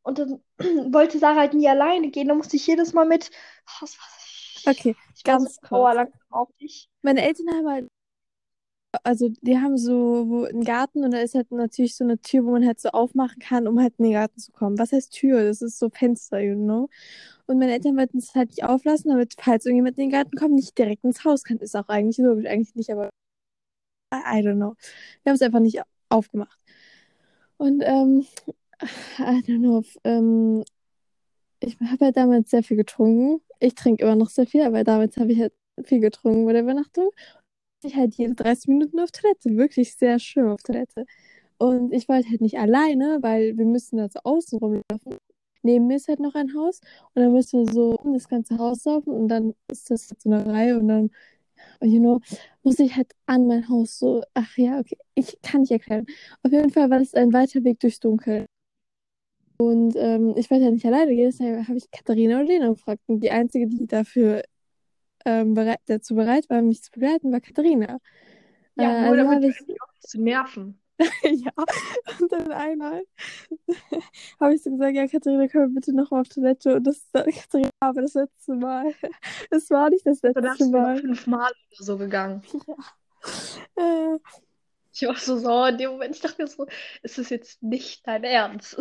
Und 0.04 0.20
dann 0.20 0.44
wollte 0.94 1.20
Sarah 1.20 1.42
halt 1.42 1.54
nie 1.54 1.70
alleine 1.70 2.10
gehen, 2.12 2.28
dann 2.28 2.38
musste 2.38 2.56
ich 2.58 2.68
jedes 2.68 2.94
Mal 2.94 3.06
mit. 3.06 3.30
Was, 3.82 3.98
was, 3.98 4.00
Okay, 4.68 4.96
ich 5.16 5.24
ganz 5.24 5.60
sauer 5.70 5.94
kurz. 5.94 5.96
langsam 5.96 6.20
auf 6.30 6.50
dich. 6.62 6.90
Meine 7.02 7.22
Eltern 7.24 7.48
haben 7.50 7.68
halt, 7.70 7.90
also 9.04 9.30
die 9.42 9.58
haben 9.58 9.78
so 9.78 10.46
einen 10.50 10.64
Garten 10.64 11.04
und 11.04 11.12
da 11.12 11.20
ist 11.20 11.36
halt 11.36 11.52
natürlich 11.52 11.96
so 11.96 12.04
eine 12.04 12.20
Tür, 12.20 12.46
wo 12.46 12.52
man 12.52 12.66
halt 12.66 12.80
so 12.80 12.90
aufmachen 12.90 13.40
kann, 13.40 13.68
um 13.68 13.80
halt 13.80 13.96
in 13.98 14.06
den 14.06 14.14
Garten 14.14 14.40
zu 14.40 14.52
kommen. 14.52 14.78
Was 14.80 14.92
heißt 14.92 15.14
Tür? 15.14 15.44
Das 15.44 15.62
ist 15.62 15.80
so 15.80 15.90
Fenster, 15.90 16.40
you 16.40 16.56
know? 16.56 16.90
Und 17.48 17.60
meine 17.60 17.74
Eltern 17.74 17.98
wollten 17.98 18.18
es 18.18 18.36
halt 18.36 18.50
nicht 18.50 18.64
auflassen, 18.64 19.12
damit, 19.12 19.36
falls 19.40 19.66
irgendjemand 19.66 19.98
in 19.98 20.06
den 20.06 20.12
Garten 20.12 20.36
kommt, 20.38 20.56
nicht 20.56 20.78
direkt 20.78 21.04
ins 21.04 21.24
Haus 21.25 21.44
kann. 21.44 21.58
Ist 21.58 21.75
auch 21.75 21.90
eigentlich 21.90 22.18
logisch, 22.18 22.48
eigentlich 22.48 22.75
nicht, 22.75 22.92
aber 22.92 23.10
I 24.14 24.42
don't 24.42 24.56
know. 24.56 24.75
Wir 25.24 25.32
haben 25.32 25.36
es 25.36 25.42
einfach 25.42 25.60
nicht 25.60 25.82
aufgemacht. 26.10 26.60
Und 27.58 27.82
ähm, 27.86 28.25
I 29.20 29.42
don't 29.46 29.60
know. 29.60 29.84
Ähm, 30.04 30.64
ich 31.60 31.78
habe 31.80 32.06
halt 32.06 32.18
damals 32.18 32.50
sehr 32.50 32.64
viel 32.64 32.78
getrunken. 32.78 33.42
Ich 33.60 33.75
trinke 33.75 34.04
immer 34.04 34.16
noch 34.16 34.30
sehr 34.30 34.48
viel, 34.48 34.62
aber 34.64 34.84
damals 34.84 35.18
habe 35.18 35.32
ich 35.32 35.40
halt 35.40 35.54
viel 35.84 36.00
getrunken 36.00 36.46
bei 36.46 36.54
der 36.54 36.64
Übernachtung. 36.64 37.10
Ich 37.86 37.96
halt 37.96 38.15
jede 38.15 38.36
30 38.36 38.68
Minuten 38.68 39.00
auf 39.00 39.12
Toilette, 39.12 39.56
wirklich 39.58 39.96
sehr 39.96 40.20
schön 40.20 40.48
auf 40.50 40.62
Toilette. 40.63 41.06
Und 41.58 41.94
ich 41.94 42.10
wollte 42.10 42.30
halt 42.30 42.42
nicht 42.42 42.58
alleine, 42.60 43.20
weil 43.22 43.58
wir 43.58 43.65
müssen 43.65 43.98
da 43.98 44.10
so 44.10 44.20
außen 44.24 44.60
rumlaufen. 44.60 45.18
Neben 45.63 45.88
mir 45.88 45.98
ist 45.98 46.08
halt 46.08 46.20
noch 46.20 46.36
ein 46.36 46.54
Haus 46.56 46.82
und 47.13 47.24
dann 47.24 47.34
müssen 47.34 47.65
wir 47.65 47.74
so 47.74 47.96
um 47.98 48.13
das 48.13 48.27
ganze 48.27 48.58
Haus 48.60 48.86
laufen 48.86 49.12
und 49.12 49.27
dann 49.30 49.54
ist 49.72 49.89
das 49.92 50.10
halt 50.10 50.22
so 50.22 50.32
eine 50.32 50.46
Reihe 50.46 50.80
und 50.80 50.88
dann, 50.88 51.12
you 51.82 52.00
know, 52.00 52.22
muss 52.63 52.80
ich 52.80 52.96
halt 52.96 53.13
an 53.27 53.48
mein 53.48 53.70
Haus 53.70 54.00
so, 54.00 54.24
ach 54.34 54.58
ja, 54.58 54.80
okay, 54.80 54.98
ich 55.15 55.39
kann 55.44 55.62
nicht 55.62 55.72
erklären. 55.72 56.06
Auf 56.44 56.51
jeden 56.51 56.72
Fall 56.72 56.89
war 56.89 57.00
das 57.00 57.13
ein 57.15 57.34
weiter 57.34 57.63
Weg 57.63 57.80
durchs 57.80 58.00
Dunkel. 58.00 58.48
Und 59.58 59.96
ähm, 59.96 60.34
ich 60.38 60.51
wollte 60.51 60.65
ja 60.65 60.72
nicht 60.72 60.86
alleine 60.86 61.15
gehen, 61.15 61.32
deshalb 61.32 61.68
habe 61.68 61.77
ich 61.77 61.89
Katharina 61.92 62.39
und 62.42 62.48
Lena 62.48 62.70
gefragt. 62.70 63.01
Und 63.08 63.22
die 63.22 63.32
einzige, 63.32 63.68
die 63.68 63.88
dafür 63.88 64.44
ähm, 65.25 65.53
bereit, 65.53 65.79
dazu 65.88 66.15
bereit 66.15 66.50
war, 66.50 66.62
mich 66.62 66.84
zu 66.84 66.91
begleiten, 66.91 67.32
war 67.32 67.41
Katharina. 67.41 68.00
Ja, 68.75 68.94
Äh, 68.98 69.01
nur 69.01 69.17
also 69.17 69.17
damit 69.17 69.44
ich, 69.44 69.55
zu 70.00 70.22
nerven. 70.22 70.79
ja, 71.24 71.51
und 72.20 72.32
dann 72.32 72.51
einmal 72.51 73.03
habe 74.39 74.55
ich 74.55 74.63
so 74.63 74.72
gesagt, 74.72 74.96
ja, 74.96 75.08
Katharina, 75.08 75.48
können 75.48 75.70
wir 75.72 75.75
bitte 75.75 75.94
noch 75.96 76.12
mal 76.12 76.22
auf 76.22 76.29
Toilette? 76.29 76.75
Und 76.75 76.84
das 76.86 76.98
ist 76.98 77.13
Katharina, 77.13 77.70
aber 77.79 78.01
das 78.01 78.13
letzte 78.13 78.55
Mal. 78.55 78.94
Es 79.51 79.70
war 79.70 79.89
nicht 79.89 80.05
das 80.05 80.22
Danach 80.34 80.60
letzte 80.60 80.65
sind 80.65 80.74
wir 80.74 80.82
noch 80.82 80.94
Mal. 80.94 80.96
fünfmal 80.96 81.51
oder 81.72 81.84
so 81.84 81.98
gegangen. 81.98 82.44
Äh, 83.75 84.20
Ich 84.94 85.01
war 85.03 85.15
so 85.17 85.38
sauer 85.38 85.70
in 85.70 85.77
dem 85.77 85.91
Moment. 85.91 86.15
Ich 86.15 86.22
dachte 86.22 86.41
mir 86.41 86.48
so, 86.48 86.65
ist 87.03 87.17
das 87.17 87.29
jetzt 87.29 87.62
nicht 87.62 88.08
dein 88.08 88.24
Ernst? 88.24 88.75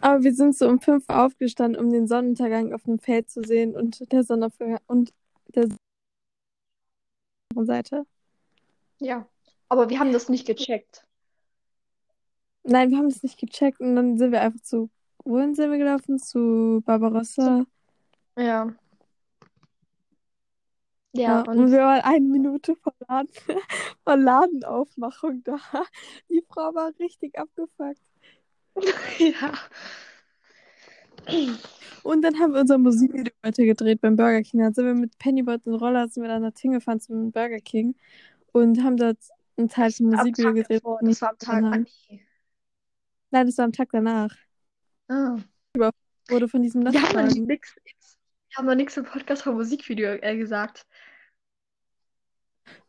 Aber 0.00 0.22
wir 0.22 0.34
sind 0.34 0.56
so 0.56 0.68
um 0.68 0.80
fünf 0.80 1.08
aufgestanden, 1.08 1.82
um 1.82 1.90
den 1.90 2.06
Sonnenuntergang 2.06 2.72
auf 2.72 2.84
dem 2.84 2.98
Feld 2.98 3.30
zu 3.30 3.42
sehen 3.42 3.74
und 3.74 4.10
der 4.12 4.24
Sonnenaufgang 4.24 4.78
und 4.86 5.12
der 5.54 5.68
Seite. 7.56 8.06
Ja, 8.98 9.26
aber 9.68 9.88
wir 9.88 9.98
haben 9.98 10.12
das 10.12 10.28
nicht 10.28 10.46
gecheckt. 10.46 11.06
Nein, 12.62 12.90
wir 12.90 12.98
haben 12.98 13.08
das 13.08 13.22
nicht 13.22 13.38
gecheckt 13.38 13.80
und 13.80 13.96
dann 13.96 14.18
sind 14.18 14.32
wir 14.32 14.40
einfach 14.42 14.60
zu, 14.60 14.90
wohin 15.24 15.54
sind 15.54 15.70
wir 15.70 15.78
gelaufen? 15.78 16.18
Zu 16.18 16.82
Barbarossa. 16.84 17.64
Ja. 18.36 18.74
Ja, 21.12 21.22
Ja, 21.22 21.40
und 21.40 21.48
und 21.48 21.72
wir 21.72 21.80
waren 21.80 22.02
eine 22.02 22.26
Minute 22.26 22.76
vor, 22.76 22.94
Laden, 23.08 23.30
vor 24.04 24.16
Ladenaufmachung 24.16 25.42
da. 25.42 25.56
Die 26.28 26.44
Frau 26.48 26.74
war 26.74 26.92
richtig 27.00 27.36
abgefuckt. 27.36 28.00
ja. 29.18 29.52
Und 32.02 32.22
dann 32.22 32.38
haben 32.38 32.54
wir 32.54 32.60
unser 32.60 32.78
Musikvideo 32.78 33.32
weitergedreht 33.42 34.00
beim 34.00 34.16
Burger 34.16 34.42
King. 34.42 34.60
Dann 34.60 34.74
sind 34.74 34.86
wir 34.86 34.94
mit 34.94 35.18
Pennyboard 35.18 35.66
und 35.66 35.74
Roller 35.74 36.08
sind 36.08 36.22
wir 36.22 36.28
dann 36.28 36.42
dorthin 36.42 36.72
gefahren 36.72 37.00
zum 37.00 37.30
Burger 37.30 37.60
King 37.60 37.94
und 38.52 38.82
haben 38.82 38.96
dort 38.96 39.18
einen 39.56 39.68
Teil 39.68 39.92
Am 40.00 40.06
Musikvideo 40.06 40.54
gedreht. 40.54 40.84
und 40.84 41.06
das 41.08 41.20
war 41.20 41.30
am 41.30 41.38
Tag. 41.38 41.62
danach. 41.62 41.86
Nein, 43.30 43.46
das 43.46 43.58
war 43.58 43.64
am 43.66 43.72
Tag 43.72 43.88
danach. 43.92 44.34
Ah. 45.08 45.36
Wurde 46.28 46.48
von 46.48 46.62
diesem 46.62 46.82
Wir 46.82 46.88
haben 46.88 46.94
noch 46.94 47.12
Lastwagen. 47.14 47.46
nichts 47.46 47.74
wir 48.50 48.56
haben 48.56 48.66
noch 48.66 48.74
nichts 48.74 48.96
im 48.96 49.04
Podcast 49.04 49.42
vom 49.42 49.54
Musikvideo 49.54 50.14
äh, 50.14 50.36
gesagt. 50.36 50.84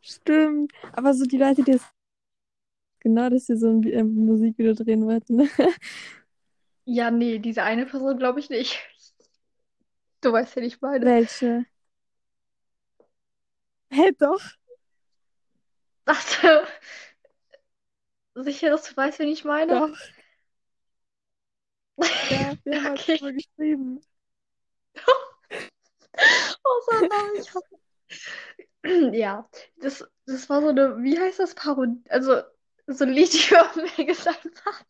Stimmt. 0.00 0.72
Aber 0.92 1.14
so 1.14 1.24
die 1.24 1.38
Leute, 1.38 1.62
die 1.62 1.72
es 1.72 1.82
genau, 3.02 3.28
dass 3.30 3.48
wir 3.48 3.56
so 3.56 3.68
ein 3.70 3.82
äh, 3.84 4.02
Musikvideo 4.04 4.74
drehen 4.74 5.06
wollten. 5.06 5.48
Ja, 6.84 7.10
nee, 7.10 7.38
diese 7.40 7.62
eine 7.64 7.86
Person 7.86 8.18
glaube 8.18 8.38
ich 8.40 8.48
nicht. 8.50 8.78
Du 10.22 10.32
weißt 10.32 10.56
ja 10.56 10.62
nicht 10.62 10.80
meine. 10.82 11.04
Welche? 11.04 11.66
Hä, 13.90 14.10
doch. 14.18 14.42
Ach 16.06 16.20
so. 16.22 16.64
Sicher, 18.34 18.68
dass 18.70 18.82
du 18.90 18.94
weißt, 18.96 19.18
wen 19.20 19.28
ich 19.28 19.44
meine? 19.44 19.72
Doch. 19.72 19.96
Ja, 22.30 22.56
wir 22.64 22.82
haben 22.82 22.94
Okay. 22.94 23.18
drüber 23.18 23.32
geschrieben. 23.32 24.00
Oh, 26.64 26.80
so, 26.86 26.92
nein, 27.08 27.40
ich 27.40 27.54
hab... 27.54 27.64
Ja, 29.14 29.48
das, 29.80 30.04
das 30.26 30.48
war 30.48 30.60
so 30.62 30.68
eine, 30.68 31.02
wie 31.02 31.18
heißt 31.18 31.38
das, 31.38 31.54
Parodie, 31.54 32.02
also 32.08 32.42
so 32.86 33.04
ein 33.04 33.10
Lied 33.10 33.34
über 33.50 33.70
Megas 33.96 34.26
einfach. 34.26 34.84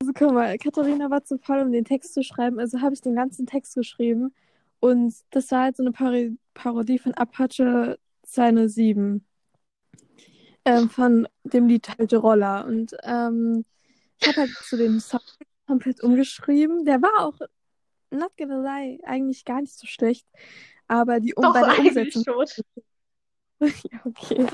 Also 0.00 0.12
guck 0.14 0.32
mal, 0.32 0.56
Katharina 0.58 1.10
war 1.10 1.24
zu 1.24 1.38
faul, 1.38 1.62
um 1.62 1.72
den 1.72 1.84
Text 1.84 2.14
zu 2.14 2.22
schreiben, 2.22 2.60
also 2.60 2.80
habe 2.80 2.94
ich 2.94 3.00
den 3.00 3.16
ganzen 3.16 3.46
Text 3.46 3.74
geschrieben. 3.74 4.34
Und 4.80 5.14
das 5.30 5.50
war 5.50 5.64
halt 5.64 5.76
so 5.76 5.82
eine 5.82 5.92
Pari 5.92 6.36
Parodie 6.54 6.98
von 6.98 7.14
Apache 7.14 7.98
207. 8.22 9.24
Ähm, 10.64 10.90
von 10.90 11.28
dem 11.44 11.68
Lied 11.68 11.88
halt 11.96 12.12
Roller. 12.14 12.66
Und 12.66 12.96
ähm, 13.04 13.64
ich 14.20 14.28
habe 14.28 14.42
halt 14.42 14.50
zu 14.50 14.76
dem 14.76 15.00
Song 15.00 15.20
komplett 15.66 16.02
umgeschrieben. 16.02 16.84
Der 16.84 17.00
war 17.02 17.26
auch, 17.26 17.38
not 18.10 18.36
gonna 18.36 18.60
lie, 18.60 18.98
eigentlich 19.04 19.44
gar 19.44 19.60
nicht 19.60 19.76
so 19.76 19.86
schlecht. 19.86 20.26
Aber 20.88 21.20
die 21.20 21.34
um 21.34 21.42
Doch, 21.42 21.54
bei 21.54 21.60
der 21.62 21.78
Umsetzung. 21.78 22.24
schon. 22.24 22.64
Ja, 23.90 24.00
okay. 24.04 24.46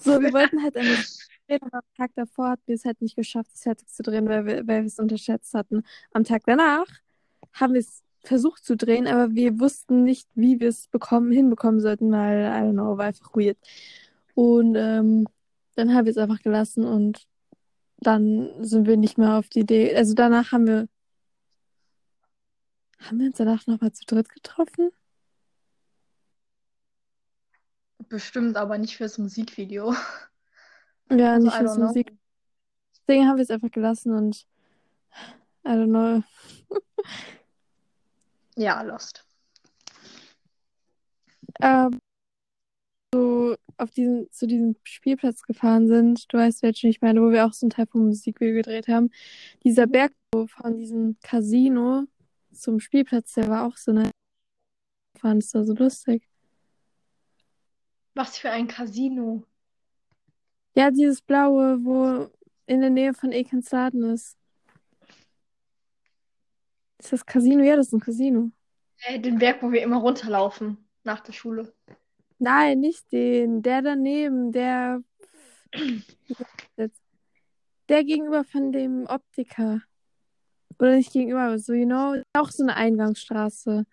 So, 0.00 0.20
wir 0.20 0.32
wollten 0.32 0.62
halt 0.62 0.76
eine 0.76 0.96
aber 1.60 1.78
am 1.78 1.94
Tag 1.96 2.10
davor 2.14 2.50
hatten 2.50 2.62
wir 2.66 2.74
es 2.74 2.84
halt 2.84 3.00
nicht 3.00 3.16
geschafft, 3.16 3.50
es 3.54 3.62
fertig 3.62 3.88
zu 3.88 4.02
drehen, 4.02 4.28
weil 4.28 4.46
wir, 4.46 4.56
weil 4.66 4.82
wir 4.82 4.86
es 4.86 4.98
unterschätzt 4.98 5.54
hatten. 5.54 5.82
Am 6.12 6.24
Tag 6.24 6.42
danach 6.46 6.86
haben 7.52 7.74
wir 7.74 7.80
es 7.80 8.02
versucht 8.24 8.64
zu 8.64 8.76
drehen, 8.76 9.06
aber 9.06 9.34
wir 9.34 9.58
wussten 9.58 10.04
nicht, 10.04 10.28
wie 10.34 10.60
wir 10.60 10.68
es 10.68 10.88
bekommen, 10.88 11.32
hinbekommen 11.32 11.80
sollten, 11.80 12.10
weil, 12.12 12.42
I 12.44 12.68
don't 12.68 12.72
know, 12.72 12.96
war 12.96 13.06
einfach 13.06 13.34
weird. 13.34 13.58
Und 14.34 14.76
ähm, 14.76 15.26
dann 15.74 15.94
haben 15.94 16.06
wir 16.06 16.10
es 16.10 16.18
einfach 16.18 16.40
gelassen 16.40 16.84
und 16.84 17.26
dann 17.98 18.64
sind 18.64 18.86
wir 18.86 18.96
nicht 18.96 19.18
mehr 19.18 19.38
auf 19.38 19.48
die 19.48 19.60
Idee. 19.60 19.94
Also 19.94 20.14
danach 20.14 20.52
haben 20.52 20.66
wir. 20.66 20.88
Haben 22.98 23.18
wir 23.18 23.26
uns 23.26 23.36
danach 23.36 23.66
nochmal 23.66 23.92
zu 23.92 24.04
dritt 24.06 24.28
getroffen? 24.28 24.90
Bestimmt, 28.12 28.58
aber 28.58 28.76
nicht 28.76 28.98
fürs 28.98 29.16
Musikvideo. 29.16 29.94
Ja, 31.10 31.32
Also, 31.32 31.44
nicht 31.46 31.56
fürs. 31.56 31.78
Musik. 31.78 32.12
Deswegen 32.94 33.26
haben 33.26 33.36
wir 33.36 33.42
es 33.42 33.50
einfach 33.50 33.70
gelassen 33.70 34.12
und 34.14 34.46
I 35.64 35.70
don't 35.70 35.86
know. 35.88 36.22
Ja, 38.56 38.82
Lost. 38.82 39.24
ähm, 41.62 41.98
so 43.14 43.56
auf 43.78 43.90
diesen, 43.92 44.30
zu 44.30 44.46
diesem 44.46 44.76
Spielplatz 44.84 45.42
gefahren 45.42 45.88
sind, 45.88 46.30
du 46.32 46.36
weißt, 46.36 46.62
welchen 46.62 46.90
ich 46.90 47.00
meine, 47.00 47.22
wo 47.22 47.30
wir 47.30 47.46
auch 47.46 47.54
so 47.54 47.64
einen 47.64 47.70
Teil 47.70 47.86
vom 47.86 48.06
Musikvideo 48.08 48.54
gedreht 48.56 48.88
haben. 48.88 49.10
Dieser 49.64 49.86
Berg 49.86 50.12
von 50.34 50.76
diesem 50.76 51.16
Casino 51.22 52.04
zum 52.52 52.78
Spielplatz, 52.78 53.32
der 53.32 53.48
war 53.48 53.66
auch 53.66 53.78
so 53.78 53.92
nice. 53.92 54.10
Fand 55.18 55.42
es 55.42 55.50
da 55.50 55.64
so 55.64 55.72
lustig. 55.72 56.28
Was 58.14 58.38
für 58.38 58.50
ein 58.50 58.68
Casino. 58.68 59.42
Ja, 60.74 60.90
dieses 60.90 61.22
blaue, 61.22 61.84
wo 61.84 62.30
in 62.66 62.80
der 62.80 62.90
Nähe 62.90 63.14
von 63.14 63.30
Laden 63.30 64.02
ist. 64.12 64.36
Ist 66.98 67.12
das 67.12 67.26
Casino? 67.26 67.62
Ja, 67.62 67.76
das 67.76 67.88
ist 67.88 67.92
ein 67.92 68.00
Casino. 68.00 68.50
Äh, 69.04 69.18
den 69.18 69.38
Berg, 69.38 69.62
wo 69.62 69.72
wir 69.72 69.82
immer 69.82 69.98
runterlaufen 69.98 70.78
nach 71.04 71.20
der 71.20 71.32
Schule. 71.32 71.72
Nein, 72.38 72.80
nicht 72.80 73.10
den. 73.12 73.62
Der 73.62 73.82
daneben, 73.82 74.52
der. 74.52 75.02
Der 77.88 78.04
gegenüber 78.04 78.44
von 78.44 78.72
dem 78.72 79.06
Optiker. 79.06 79.82
Oder 80.78 80.96
nicht 80.96 81.12
gegenüber, 81.12 81.42
aber 81.42 81.58
so, 81.58 81.72
you 81.74 81.84
know, 81.84 82.22
auch 82.32 82.50
so 82.50 82.62
eine 82.62 82.76
Eingangsstraße. 82.76 83.84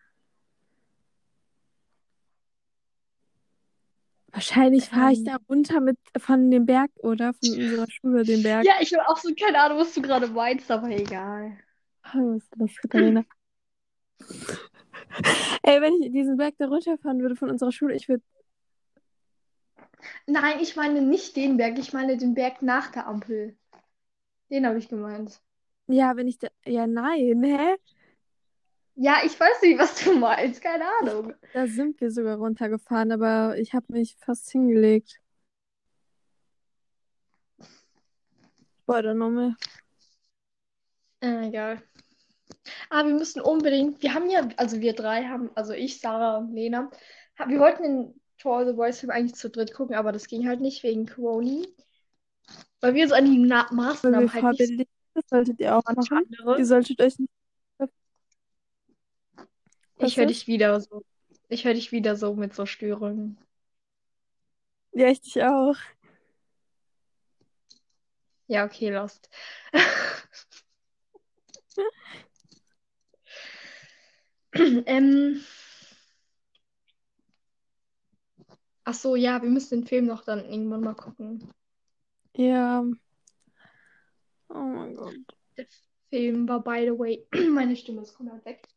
Wahrscheinlich 4.32 4.86
fahre 4.86 5.12
ich 5.14 5.20
Ähm. 5.20 5.26
da 5.26 5.38
runter 5.50 5.82
mit 5.82 5.98
von 6.18 6.52
dem 6.52 6.66
Berg, 6.66 6.92
oder? 6.98 7.34
Von 7.34 7.50
unserer 7.50 7.90
Schule, 7.90 8.24
den 8.24 8.44
Berg. 8.44 8.66
Ja, 8.66 8.74
ich 8.80 8.94
habe 8.94 9.08
auch 9.08 9.18
so 9.18 9.30
keine 9.34 9.62
Ahnung, 9.62 9.80
was 9.80 9.94
du 9.94 10.02
gerade 10.02 10.28
meinst, 10.28 10.70
aber 10.70 10.90
egal. 10.90 11.58
Oh, 12.14 12.36
was 12.36 12.44
ist 12.44 12.54
das, 12.56 12.76
Katharina? 12.78 13.24
Ey, 15.64 15.82
wenn 15.82 16.02
ich 16.02 16.12
diesen 16.12 16.38
Berg 16.38 16.56
da 16.58 16.68
runterfahren 16.68 17.22
würde 17.22 17.36
von 17.36 17.50
unserer 17.50 17.72
Schule, 17.72 17.96
ich 17.96 18.08
würde. 18.10 18.24
Nein, 20.28 20.60
ich 20.62 20.76
meine 20.76 21.02
nicht 21.02 21.36
den 21.36 21.58
Berg, 21.58 21.78
ich 21.78 21.94
meine 21.94 22.18
den 22.18 22.34
Berg 22.34 22.62
nach 22.62 22.92
der 22.92 23.08
Ampel. 23.08 23.58
Den 24.50 24.66
habe 24.66 24.80
ich 24.80 24.90
gemeint. 24.90 25.42
Ja, 25.88 26.16
wenn 26.16 26.28
ich 26.28 26.38
da. 26.38 26.48
Ja, 26.66 26.88
nein, 26.88 27.44
hä? 27.44 27.76
Ja, 29.02 29.20
ich 29.26 29.40
weiß 29.40 29.62
nicht, 29.62 29.80
was 29.80 30.04
du 30.04 30.14
meinst, 30.14 30.62
keine 30.62 30.84
Ahnung. 31.00 31.34
Da 31.54 31.68
sind 31.68 32.02
wir 32.02 32.12
sogar 32.12 32.38
runtergefahren, 32.38 33.14
aber 33.14 33.58
ich 33.58 33.74
habe 33.74 33.86
mich 33.94 34.18
fast 34.20 34.52
hingelegt. 34.52 35.22
Boah, 38.86 39.02
dann 39.02 39.20
nochmal. 39.20 39.56
Äh, 41.22 41.48
egal. 41.48 41.82
Ah, 42.90 43.06
wir 43.06 43.14
müssen 43.14 43.40
unbedingt, 43.42 44.04
wir 44.04 44.14
haben 44.14 44.30
ja, 44.30 44.48
also 44.58 44.82
wir 44.82 44.94
drei 44.94 45.24
haben, 45.24 45.50
also 45.56 45.72
ich, 45.74 46.02
Sarah 46.02 46.38
und 46.40 46.54
Lena, 46.54 46.90
ha- 47.38 47.48
wir 47.48 47.60
wollten 47.60 47.84
den 47.84 48.22
Tour 48.38 48.66
the 48.66 48.74
Boys 48.74 49.00
Film 49.00 49.12
eigentlich 49.12 49.36
zu 49.36 49.50
dritt 49.50 49.74
gucken, 49.74 49.96
aber 49.96 50.12
das 50.12 50.28
ging 50.28 50.48
halt 50.48 50.60
nicht 50.60 50.84
wegen 50.84 51.06
Corona. 51.06 51.64
Weil 52.82 52.96
wir 52.96 53.08
so 53.08 53.16
an 53.16 53.26
die 53.26 53.38
Na 53.38 53.66
Maßnahmen 53.72 54.34
halt 54.34 54.44
nicht 54.44 54.68
sind, 54.68 54.88
das 55.14 55.24
solltet 55.30 55.60
ihr 55.60 55.76
auch 55.76 55.84
machen. 55.86 56.18
andere. 56.18 56.58
Ihr 56.58 56.66
solltet 56.66 57.02
euch 57.02 57.18
nicht. 57.18 57.32
Was 60.00 60.12
Ich 60.12 60.18
höre 60.18 60.26
dich 60.26 60.48
wieder 60.48 60.80
so. 60.80 61.04
Ich 61.50 61.66
höre 61.66 61.74
dich 61.74 61.92
wieder 61.92 62.16
so 62.16 62.34
mit 62.34 62.56
so 62.56 62.66
Störungen. 62.66 63.38
Ja, 64.94 65.08
ich 65.08 65.22
dich 65.22 65.44
auch. 65.44 65.76
Ja, 68.48 68.66
okay, 68.66 68.90
lost. 68.90 69.30
Ähm, 74.54 75.42
ach 78.84 78.94
so, 78.94 79.16
ja, 79.16 79.42
wir 79.42 79.50
müssen 79.50 79.82
den 79.82 79.88
Film 79.88 80.06
noch 80.06 80.24
dann 80.24 80.44
irgendwann 80.44 80.82
mal 80.82 80.96
gucken. 80.96 81.50
Ja. 82.36 82.84
Oh 84.50 84.54
mein 84.58 84.96
Gott. 84.96 85.16
Der 85.56 85.68
Film 86.10 86.48
war, 86.50 86.64
by 86.64 86.86
the 86.86 86.98
way, 86.98 87.28
meine 87.52 87.76
Stimme 87.76 88.02
ist 88.02 88.16
komplett 88.16 88.44
weg. 88.46 88.68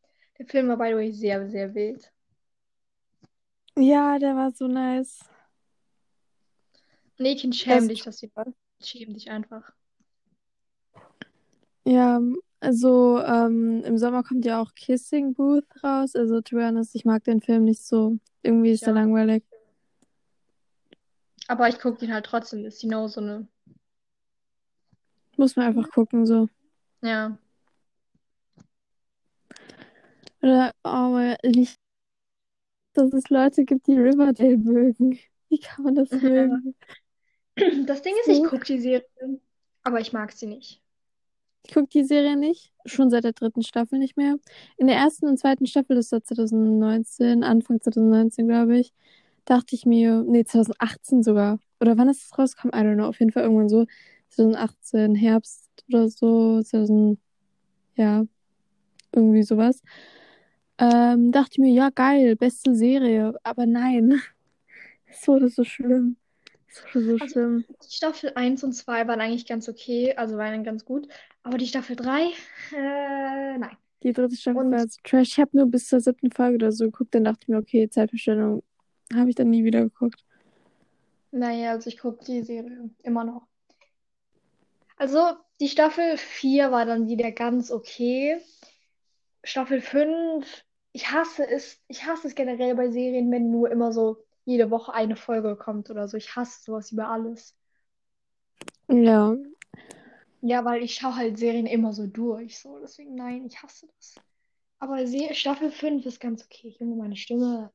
Der 0.42 0.48
Film 0.48 0.66
war, 0.66 0.76
by 0.76 0.88
the 0.88 0.96
way, 0.96 1.12
sehr, 1.12 1.48
sehr 1.48 1.72
wild. 1.72 2.12
Ja, 3.78 4.18
der 4.18 4.34
war 4.34 4.50
so 4.50 4.66
nice. 4.66 5.20
Nee, 7.16 7.36
Kind, 7.36 7.54
Der 7.54 7.76
schäm 7.76 7.84
ist 7.84 7.90
dich, 7.90 8.02
dass 8.02 8.18
du, 8.18 8.28
schäm 8.82 9.14
dich 9.14 9.30
einfach. 9.30 9.72
Ja, 11.84 12.20
also 12.58 13.20
ähm, 13.20 13.84
im 13.84 13.98
Sommer 13.98 14.24
kommt 14.24 14.44
ja 14.44 14.60
auch 14.60 14.74
Kissing 14.74 15.32
Booth 15.32 15.64
raus. 15.84 16.16
Also, 16.16 16.40
to 16.40 16.56
be 16.56 16.66
honest, 16.66 16.96
ich 16.96 17.04
mag 17.04 17.22
den 17.22 17.40
Film 17.40 17.62
nicht 17.62 17.84
so. 17.86 18.18
Irgendwie 18.42 18.72
ist 18.72 18.82
er 18.82 18.94
Ja. 18.94 18.94
langweilig. 18.94 19.44
Aber 21.46 21.68
ich 21.68 21.78
gucke 21.78 22.04
ihn 22.04 22.12
halt 22.12 22.26
trotzdem. 22.26 22.64
Ist 22.64 22.80
genau 22.80 23.06
so 23.06 23.20
eine, 23.20 23.46
Muss 25.36 25.54
man 25.54 25.66
einfach 25.66 25.88
gucken, 25.92 26.26
so. 26.26 26.48
ja. 27.02 27.38
Oder, 30.42 30.72
oh, 30.84 31.34
nicht, 31.44 31.78
dass 32.94 33.12
es 33.12 33.28
Leute 33.30 33.64
gibt, 33.64 33.86
die 33.86 33.98
Riverdale 33.98 34.58
mögen. 34.58 35.18
Wie 35.48 35.58
kann 35.58 35.84
man 35.84 35.94
das 35.94 36.10
Ja. 36.10 36.18
mögen? 36.18 36.74
Das 37.86 38.02
Ding 38.02 38.14
ist, 38.20 38.28
ich 38.28 38.44
gucke 38.44 38.64
die 38.64 38.80
Serie, 38.80 39.04
aber 39.82 40.00
ich 40.00 40.12
mag 40.12 40.32
sie 40.32 40.46
nicht. 40.46 40.80
Ich 41.64 41.74
gucke 41.74 41.88
die 41.88 42.04
Serie 42.04 42.36
nicht, 42.36 42.72
schon 42.86 43.10
seit 43.10 43.24
der 43.24 43.32
dritten 43.32 43.62
Staffel 43.62 43.98
nicht 43.98 44.16
mehr. 44.16 44.36
In 44.78 44.86
der 44.88 44.96
ersten 44.96 45.26
und 45.28 45.38
zweiten 45.38 45.66
Staffel, 45.66 45.96
das 45.96 46.10
war 46.10 46.22
2019, 46.22 47.44
Anfang 47.44 47.80
2019, 47.80 48.48
glaube 48.48 48.78
ich, 48.78 48.92
dachte 49.44 49.74
ich 49.76 49.86
mir, 49.86 50.24
nee, 50.26 50.44
2018 50.44 51.22
sogar. 51.22 51.58
Oder 51.80 51.96
wann 51.98 52.08
ist 52.08 52.24
es 52.24 52.38
rausgekommen? 52.38 52.74
I 52.78 52.84
don't 52.84 52.94
know. 52.96 53.06
Auf 53.06 53.20
jeden 53.20 53.32
Fall 53.32 53.44
irgendwann 53.44 53.68
so 53.68 53.86
2018, 54.30 55.14
Herbst 55.14 55.70
oder 55.88 56.08
so, 56.08 56.62
2000, 56.62 57.18
ja, 57.96 58.24
irgendwie 59.12 59.42
sowas. 59.42 59.82
Ähm, 60.78 61.32
dachte 61.32 61.50
ich 61.52 61.58
mir, 61.58 61.72
ja, 61.72 61.90
geil, 61.90 62.36
beste 62.36 62.74
Serie. 62.74 63.34
Aber 63.42 63.66
nein, 63.66 64.20
es 65.06 65.26
wurde 65.28 65.48
so 65.50 65.64
schlimm. 65.64 66.18
Es 66.68 66.84
wurde 66.94 67.04
so 67.04 67.18
Also, 67.18 67.34
schlimm. 67.34 67.66
die 67.82 67.90
Staffel 67.94 68.32
1 68.34 68.64
und 68.64 68.72
2 68.74 69.06
waren 69.08 69.20
eigentlich 69.20 69.46
ganz 69.46 69.68
okay, 69.68 70.14
also 70.16 70.36
waren 70.36 70.64
ganz 70.64 70.84
gut. 70.84 71.08
Aber 71.42 71.58
die 71.58 71.66
Staffel 71.66 71.96
3, 71.96 72.28
äh, 72.72 73.58
nein. 73.58 73.76
Die 74.02 74.12
dritte 74.12 74.36
Staffel 74.36 74.64
Und 74.64 74.70
war 74.70 74.86
so 74.88 74.98
trash. 75.04 75.28
Ich 75.30 75.40
habe 75.40 75.56
nur 75.56 75.66
bis 75.66 75.88
zur 75.88 76.00
siebten 76.00 76.30
Folge 76.30 76.56
oder 76.56 76.72
so 76.72 76.84
geguckt, 76.86 77.14
dann 77.14 77.24
dachte 77.24 77.40
ich 77.42 77.48
mir, 77.48 77.58
okay, 77.58 77.88
Zeitverstellung 77.88 78.62
habe 79.14 79.30
ich 79.30 79.36
dann 79.36 79.50
nie 79.50 79.64
wieder 79.64 79.82
geguckt. 79.82 80.24
naja, 81.32 81.72
also 81.72 81.88
ich 81.90 81.98
gucke 81.98 82.24
die 82.24 82.42
Serie 82.42 82.90
immer 83.02 83.24
noch. 83.24 83.46
Also, 84.96 85.36
die 85.60 85.68
Staffel 85.68 86.16
4 86.16 86.70
war 86.70 86.86
dann 86.86 87.06
wieder 87.08 87.30
ganz 87.32 87.70
okay. 87.70 88.40
Staffel 89.44 89.80
5, 89.80 90.64
ich 90.92 91.10
hasse 91.10 91.48
es, 91.48 91.80
ich 91.88 92.04
hasse 92.04 92.28
es 92.28 92.34
generell 92.34 92.74
bei 92.74 92.90
Serien, 92.90 93.30
wenn 93.30 93.50
nur 93.50 93.70
immer 93.70 93.92
so 93.92 94.18
jede 94.44 94.70
Woche 94.70 94.92
eine 94.94 95.16
Folge 95.16 95.56
kommt 95.56 95.90
oder 95.90 96.08
so. 96.08 96.16
Ich 96.16 96.36
hasse 96.36 96.62
sowas 96.64 96.92
über 96.92 97.08
alles. 97.08 97.56
Ja, 98.88 99.36
Ja, 100.40 100.64
weil 100.64 100.82
ich 100.82 100.94
schaue 100.94 101.16
halt 101.16 101.38
Serien 101.38 101.66
immer 101.66 101.92
so 101.92 102.06
durch, 102.06 102.58
so. 102.58 102.78
Deswegen, 102.80 103.14
nein, 103.14 103.46
ich 103.46 103.62
hasse 103.62 103.86
das. 103.96 104.16
Aber 104.80 105.06
Se 105.06 105.32
Staffel 105.32 105.70
5 105.70 106.04
ist 106.06 106.20
ganz 106.20 106.44
okay. 106.44 106.74
Junge, 106.78 106.96
meine 106.96 107.16
Stimme. 107.16 107.70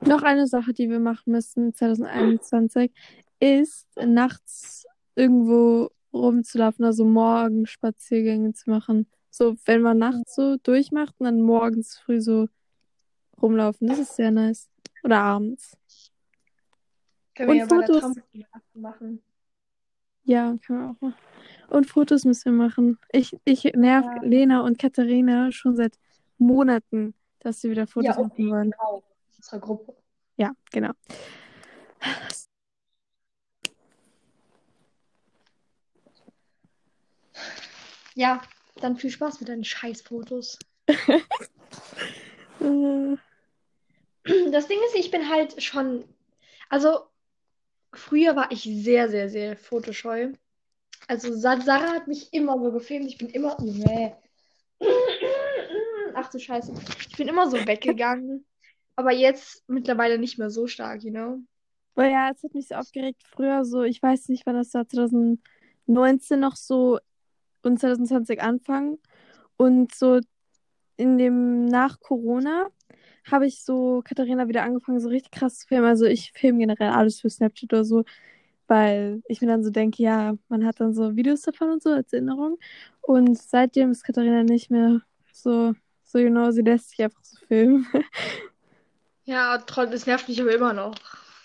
noch 0.00 0.22
eine 0.22 0.46
Sache, 0.46 0.72
die 0.72 0.90
wir 0.90 0.98
machen 0.98 1.32
müssen 1.32 1.72
2021, 1.72 2.92
ist 3.38 3.86
nachts 3.96 4.86
irgendwo 5.14 5.90
rumzulaufen, 6.12 6.84
also 6.84 7.04
morgens 7.04 7.70
Spaziergänge 7.70 8.52
zu 8.52 8.70
machen. 8.70 9.06
So, 9.30 9.56
wenn 9.64 9.82
man 9.82 9.98
nachts 9.98 10.34
so 10.34 10.56
durchmacht 10.56 11.14
und 11.18 11.24
dann 11.26 11.40
morgens 11.40 11.98
früh 11.98 12.20
so 12.20 12.48
rumlaufen, 13.40 13.86
das 13.86 13.98
ist 13.98 14.16
sehr 14.16 14.30
nice. 14.30 14.68
Oder 15.04 15.20
abends. 15.20 15.76
Können 17.34 17.48
wir 17.48 17.52
Und 17.52 17.58
ja 17.58 17.66
bei 17.66 17.86
der 17.86 18.00
Fotos. 18.00 18.16
Machen. 18.74 19.22
Ja, 20.24 20.56
kann 20.66 20.76
man 20.76 20.90
auch 20.96 21.00
machen. 21.00 21.14
Und 21.68 21.86
Fotos 21.88 22.24
müssen 22.24 22.52
wir 22.52 22.64
machen. 22.66 22.98
Ich, 23.12 23.36
ich 23.44 23.64
nerv 23.64 24.04
Ja. 24.04 24.22
Lena 24.22 24.60
und 24.62 24.78
Katharina 24.78 25.50
schon 25.52 25.76
seit 25.76 25.98
Monaten, 26.38 27.14
dass 27.38 27.60
sie 27.60 27.70
wieder 27.70 27.86
Fotos 27.86 28.16
Ja, 28.16 28.22
machen 28.22 28.50
wollen. 28.50 28.70
genau. 28.72 29.02
Unsere 29.36 29.60
Gruppe. 29.60 29.96
Ja, 30.36 30.52
genau. 30.70 30.92
Ja, 38.14 38.40
dann 38.80 38.96
viel 38.96 39.10
Spaß 39.10 39.40
mit 39.40 39.48
deinen 39.48 39.64
Scheißfotos. 39.64 40.58
Das 44.50 44.68
Ding 44.68 44.78
ist, 44.86 44.96
ich 44.96 45.10
bin 45.10 45.28
halt 45.28 45.62
schon. 45.62 46.04
Also, 46.68 47.06
früher 47.92 48.36
war 48.36 48.52
ich 48.52 48.62
sehr, 48.62 49.08
sehr, 49.08 49.28
sehr 49.30 49.56
fotoscheu. 49.56 50.32
Also, 51.08 51.34
Sa- 51.34 51.60
Sarah 51.60 51.94
hat 51.94 52.06
mich 52.06 52.32
immer 52.32 52.58
so 52.62 52.70
gefilmt. 52.70 53.06
Ich 53.08 53.18
bin 53.18 53.30
immer. 53.30 53.56
Nee. 53.60 54.14
Ach 56.14 56.30
du 56.30 56.38
Scheiße. 56.38 56.72
Ich 57.08 57.16
bin 57.16 57.28
immer 57.28 57.50
so 57.50 57.56
weggegangen. 57.66 58.44
Aber 58.96 59.12
jetzt 59.12 59.64
mittlerweile 59.68 60.18
nicht 60.18 60.38
mehr 60.38 60.50
so 60.50 60.66
stark, 60.66 61.02
you 61.02 61.10
know? 61.10 61.38
Aber 61.94 62.08
ja, 62.08 62.30
es 62.30 62.42
hat 62.42 62.54
mich 62.54 62.68
so 62.68 62.74
aufgeregt. 62.74 63.22
Früher 63.24 63.64
so, 63.64 63.82
ich 63.82 64.02
weiß 64.02 64.28
nicht, 64.28 64.44
wann 64.46 64.56
das 64.56 64.74
war, 64.74 64.86
2019 64.86 66.38
noch 66.38 66.56
so 66.56 66.98
und 67.62 67.78
2020 67.78 68.42
Anfang. 68.42 68.98
Und 69.56 69.94
so 69.94 70.20
in 70.96 71.18
dem 71.18 71.66
nach 71.66 72.00
Corona 72.00 72.68
habe 73.30 73.46
ich 73.46 73.62
so 73.62 74.02
Katharina 74.04 74.48
wieder 74.48 74.62
angefangen, 74.62 75.00
so 75.00 75.08
richtig 75.08 75.32
krass 75.32 75.58
zu 75.60 75.68
filmen. 75.68 75.86
Also 75.86 76.04
ich 76.06 76.32
filme 76.32 76.58
generell 76.58 76.90
alles 76.90 77.20
für 77.20 77.30
Snapchat 77.30 77.72
oder 77.72 77.84
so, 77.84 78.04
weil 78.66 79.22
ich 79.28 79.40
mir 79.40 79.48
dann 79.48 79.64
so 79.64 79.70
denke, 79.70 80.02
ja, 80.02 80.34
man 80.48 80.64
hat 80.66 80.80
dann 80.80 80.94
so 80.94 81.16
Videos 81.16 81.42
davon 81.42 81.70
und 81.70 81.82
so 81.82 81.90
als 81.90 82.12
Erinnerung. 82.12 82.58
Und 83.02 83.38
seitdem 83.38 83.90
ist 83.90 84.04
Katharina 84.04 84.42
nicht 84.42 84.70
mehr 84.70 85.00
so, 85.32 85.74
so 86.04 86.18
genau, 86.18 86.50
sie 86.50 86.62
lässt 86.62 86.90
sich 86.90 87.02
einfach 87.02 87.22
so 87.24 87.38
filmen. 87.46 87.86
Ja, 89.24 89.58
trotzdem, 89.58 89.94
es 89.94 90.06
nervt 90.06 90.28
mich 90.28 90.40
aber 90.40 90.52
immer 90.52 90.72
noch. 90.72 90.96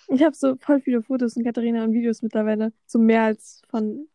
Ich 0.07 0.23
habe 0.23 0.35
so 0.35 0.55
voll 0.55 0.81
viele 0.81 1.03
Fotos 1.03 1.35
von 1.35 1.43
Katharina 1.43 1.83
und 1.83 1.93
Videos 1.93 2.23
mittlerweile. 2.23 2.73
So 2.87 2.97
mehr 2.97 3.23
als 3.23 3.61
von 3.69 4.07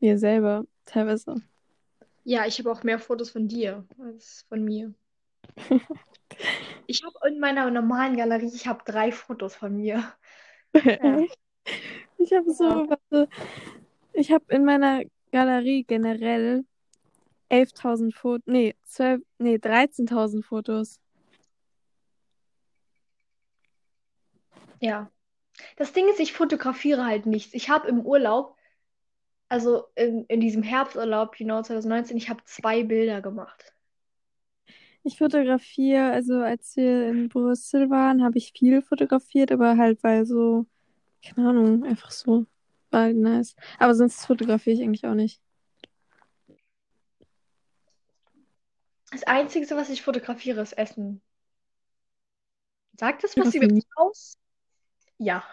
mir 0.00 0.18
selber, 0.18 0.64
teilweise. 0.84 1.36
Ja, 2.24 2.46
ich 2.46 2.58
habe 2.58 2.72
auch 2.72 2.82
mehr 2.82 2.98
Fotos 2.98 3.30
von 3.30 3.48
dir 3.48 3.86
als 3.98 4.44
von 4.48 4.64
mir. 4.64 4.94
Ich 6.86 7.02
habe 7.02 7.14
in 7.28 7.40
meiner 7.40 7.70
normalen 7.70 8.14
Galerie, 8.16 8.50
ich 8.54 8.66
habe 8.66 8.84
drei 8.84 9.10
Fotos 9.10 9.54
von 9.54 9.74
mir. 9.74 10.04
Ja. 10.74 11.22
Ich 12.18 12.32
habe 12.32 12.50
so, 12.52 12.64
Ja. 12.64 12.88
warte, 12.90 13.28
ich 14.12 14.30
habe 14.30 14.44
in 14.48 14.64
meiner 14.66 15.02
Galerie 15.32 15.84
generell 15.84 16.64
11.000 17.50 18.14
Fotos, 18.14 18.42
nee, 18.46 18.74
12, 18.84 19.22
nee, 19.38 19.56
13.000 19.56 20.42
Fotos. 20.44 21.00
Ja. 24.80 25.10
Das 25.76 25.92
Ding 25.92 26.08
ist, 26.08 26.20
ich 26.20 26.32
fotografiere 26.32 27.06
halt 27.06 27.26
nichts. 27.26 27.54
Ich 27.54 27.70
habe 27.70 27.88
im 27.88 28.00
Urlaub, 28.00 28.53
also 29.48 29.84
in, 29.94 30.24
in 30.26 30.40
diesem 30.40 30.62
Herbsturlaub, 30.62 31.38
you 31.38 31.46
know, 31.46 31.62
2019, 31.62 32.16
ich 32.16 32.28
habe 32.28 32.42
zwei 32.44 32.82
Bilder 32.82 33.20
gemacht. 33.20 33.72
Ich 35.02 35.18
fotografiere, 35.18 36.12
also 36.12 36.38
als 36.38 36.76
wir 36.76 37.08
in 37.08 37.28
Brüssel 37.28 37.90
waren, 37.90 38.24
habe 38.24 38.38
ich 38.38 38.52
viel 38.56 38.80
fotografiert, 38.80 39.52
aber 39.52 39.76
halt 39.76 40.02
weil 40.02 40.24
so, 40.24 40.66
keine 41.22 41.50
Ahnung, 41.50 41.84
einfach 41.84 42.10
so, 42.10 42.46
war 42.90 43.12
nice. 43.12 43.54
Aber 43.78 43.94
sonst 43.94 44.24
fotografiere 44.24 44.76
ich 44.76 44.82
eigentlich 44.82 45.06
auch 45.06 45.14
nicht. 45.14 45.42
Das 49.10 49.24
Einzige, 49.24 49.68
was 49.76 49.90
ich 49.90 50.02
fotografiere, 50.02 50.62
ist 50.62 50.72
Essen. 50.72 51.20
Sagt 52.98 53.24
das 53.24 53.36
was 53.36 53.54
über 53.54 53.66
mich 53.66 53.84
aus? 53.96 54.38
Ja. 55.18 55.44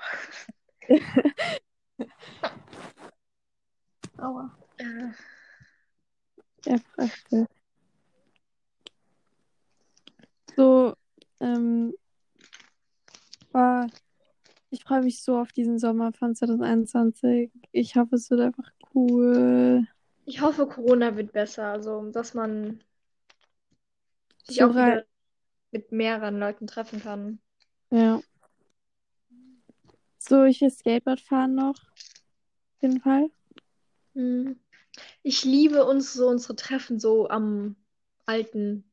Aua. 4.21 4.55
Äh, 6.65 6.79
öfter. 6.97 7.47
So, 10.55 10.93
ähm, 11.39 11.93
war, 13.51 13.87
ich 14.69 14.83
freue 14.83 15.01
mich 15.01 15.21
so 15.23 15.37
auf 15.37 15.51
diesen 15.51 15.79
Sommer 15.79 16.13
von 16.13 16.35
2021. 16.35 17.51
Ich 17.71 17.95
hoffe, 17.95 18.15
es 18.15 18.29
wird 18.29 18.41
einfach 18.41 18.71
cool. 18.93 19.87
ich 20.25 20.41
hoffe, 20.41 20.67
Corona 20.67 21.15
wird 21.15 21.31
besser, 21.33 21.67
also 21.71 22.11
dass 22.11 22.33
man 22.33 22.83
sich 24.43 24.57
So 24.57 24.65
auch 24.65 24.69
wieder 24.69 25.05
mit 25.71 25.91
mehreren 25.91 26.37
Leuten 26.37 26.67
treffen 26.67 27.01
kann. 27.01 27.39
ja. 27.91 28.21
So, 30.19 30.43
ich 30.43 30.61
will 30.61 30.69
Skateboard 30.69 31.19
fahren 31.19 31.55
noch. 31.55 31.75
Auf 31.75 32.81
jeden 32.81 33.01
Fall. 33.01 33.31
Hm. 34.13 34.59
Ich 35.23 35.43
liebe 35.45 35.85
uns 35.85 36.13
so 36.13 36.27
unsere 36.27 36.55
Treffen 36.55 36.99
so 36.99 37.29
am 37.29 37.75
alten, 38.25 38.83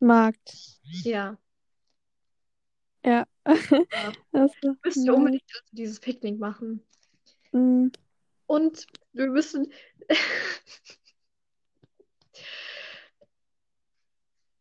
Markt. 0.00 0.54
ja. 1.04 1.36
Ja. 3.04 3.26
Ja. 3.26 3.26
Das 4.32 4.52
Wir 4.62 4.76
müssen 4.84 5.04
nice. 5.04 5.16
unbedingt 5.16 5.42
also 5.54 5.66
dieses 5.72 6.00
Picknick 6.00 6.38
machen. 6.38 6.82
Mm. 7.52 7.88
Und 8.46 8.86
wir 9.12 9.28
müssen. 9.28 9.72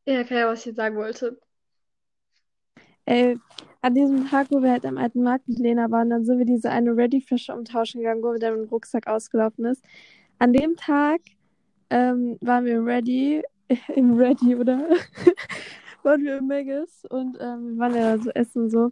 Ja, 0.06 0.24
keine 0.24 0.42
Ahnung, 0.42 0.54
was 0.54 0.60
ich 0.62 0.66
jetzt 0.68 0.78
sagen 0.78 0.96
wollte. 0.96 1.40
Ey, 3.08 3.40
an 3.82 3.96
diesem 3.96 4.28
Tag, 4.30 4.48
wo 4.52 4.62
wir 4.62 4.70
halt 4.70 4.86
am 4.86 4.98
alten 4.98 5.24
Markt 5.24 5.48
mit 5.48 5.60
Lena 5.60 5.90
waren, 5.90 6.10
dann 6.10 6.26
sind 6.26 6.40
wir 6.40 6.46
diese 6.46 6.70
eine 6.70 6.92
Ready-Flasche 6.96 7.54
umtauschen 7.54 8.02
gegangen, 8.02 8.22
wo 8.22 8.34
der 8.34 8.52
mit 8.52 8.66
dem 8.66 8.70
Rucksack 8.70 9.08
ausgelaufen 9.08 9.64
ist. 9.64 9.82
An 10.40 10.52
dem 10.52 10.76
Tag 10.76 11.22
ähm, 11.90 12.38
waren 12.42 12.66
wir 12.66 12.86
Ready, 12.86 13.44
im 13.96 14.18
Ready, 14.18 14.56
oder? 14.56 14.90
waren 16.04 16.22
wir 16.22 16.40
im 16.40 16.48
Megas 16.48 17.06
und 17.10 17.38
ähm, 17.40 17.76
wir 17.76 17.78
waren 17.78 17.96
ja 17.96 18.18
so 18.18 18.30
essen 18.32 18.70
so. 18.70 18.92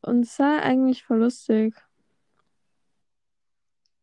Und 0.00 0.22
es 0.22 0.38
war 0.38 0.62
eigentlich 0.62 1.04
voll 1.04 1.18
lustig. 1.18 1.74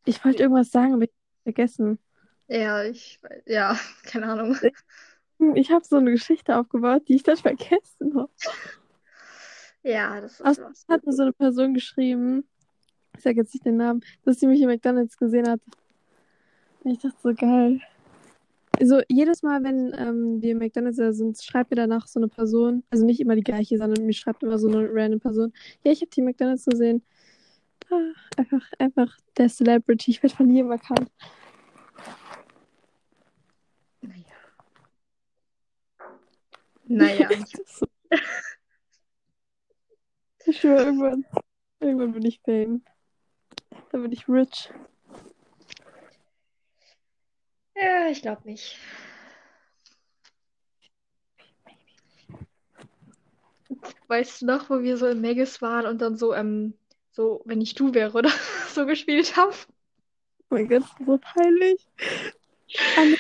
Ich 0.05 0.23
wollte 0.23 0.43
irgendwas 0.43 0.69
sagen, 0.69 0.93
aber 0.93 1.05
ich 1.05 1.09
hab's 1.09 1.43
vergessen. 1.43 1.97
Ja, 2.47 2.83
ich. 2.83 3.19
Ja, 3.47 3.75
keine 4.03 4.27
Ahnung. 4.27 4.55
Ich 5.55 5.71
habe 5.71 5.85
so 5.85 5.97
eine 5.97 6.11
Geschichte 6.11 6.57
aufgebaut, 6.57 7.03
die 7.07 7.15
ich 7.15 7.23
dann 7.23 7.37
vergessen 7.37 8.15
habe. 8.15 8.29
Ja, 9.83 10.19
das 10.19 10.33
ist 10.33 10.45
Außerdem 10.45 10.71
was. 10.71 10.85
hat 10.89 11.05
mir 11.05 11.13
so 11.13 11.23
eine 11.23 11.33
Person 11.33 11.73
geschrieben, 11.73 12.43
ich 13.15 13.23
sage 13.23 13.37
jetzt 13.37 13.53
nicht 13.53 13.65
den 13.65 13.77
Namen, 13.77 14.01
dass 14.23 14.39
sie 14.39 14.47
mich 14.47 14.61
in 14.61 14.67
McDonalds 14.67 15.17
gesehen 15.17 15.47
hat. 15.47 15.61
Und 16.83 16.91
ich 16.91 16.99
dachte 16.99 17.17
so, 17.21 17.33
geil. 17.33 17.81
Also 18.79 19.01
jedes 19.09 19.43
Mal, 19.43 19.63
wenn 19.63 19.93
ähm, 19.97 20.41
wir 20.41 20.51
im 20.51 20.59
McDonalds 20.59 20.97
sind, 20.97 21.41
schreibt 21.41 21.69
mir 21.69 21.75
danach 21.75 22.07
so 22.07 22.19
eine 22.19 22.29
Person, 22.29 22.83
also 22.89 23.05
nicht 23.05 23.19
immer 23.19 23.35
die 23.35 23.43
gleiche, 23.43 23.77
sondern 23.77 24.05
mir 24.05 24.13
schreibt 24.13 24.43
immer 24.43 24.57
so 24.57 24.69
eine 24.69 24.87
random 24.89 25.19
Person, 25.19 25.53
ja, 25.83 25.91
ich 25.91 26.01
habe 26.01 26.11
die 26.11 26.21
McDonalds 26.21 26.65
gesehen. 26.65 27.03
Ah, 27.89 28.13
einfach, 28.37 28.71
einfach 28.77 29.17
der 29.37 29.49
Celebrity, 29.49 30.11
ich 30.11 30.23
werde 30.23 30.35
von 30.35 30.49
jedem 30.49 30.71
erkannt. 30.71 31.09
Naja, 36.91 37.29
ich, 40.45 40.59
schwöre, 40.59 40.85
irgendwann, 40.85 41.23
irgendwann 41.79 42.13
bin 42.13 42.25
ich 42.25 42.41
Fame. 42.43 42.83
Dann 43.91 44.01
bin 44.01 44.11
ich 44.11 44.27
rich. 44.27 44.71
ja, 47.75 48.07
ich 48.09 48.23
glaube 48.23 48.41
nicht. 48.45 48.79
Weißt 54.07 54.41
du 54.41 54.47
noch, 54.47 54.71
wo 54.71 54.81
wir 54.81 54.97
so 54.97 55.05
im 55.07 55.21
Megas 55.21 55.61
waren 55.61 55.85
und 55.85 56.01
dann 56.01 56.17
so, 56.17 56.33
ähm, 56.33 56.73
so, 57.11 57.43
wenn 57.45 57.61
ich 57.61 57.75
du 57.75 57.93
wäre 57.93 58.17
oder 58.17 58.31
so 58.73 58.87
gespielt 58.87 59.37
haben? 59.37 59.53
Oh 60.49 60.55
mein 60.55 60.67
Gott, 60.67 60.81
das 60.81 60.99
ist 60.99 61.05
so 61.05 61.19
peinlich. 61.19 61.87
An, 62.97 63.15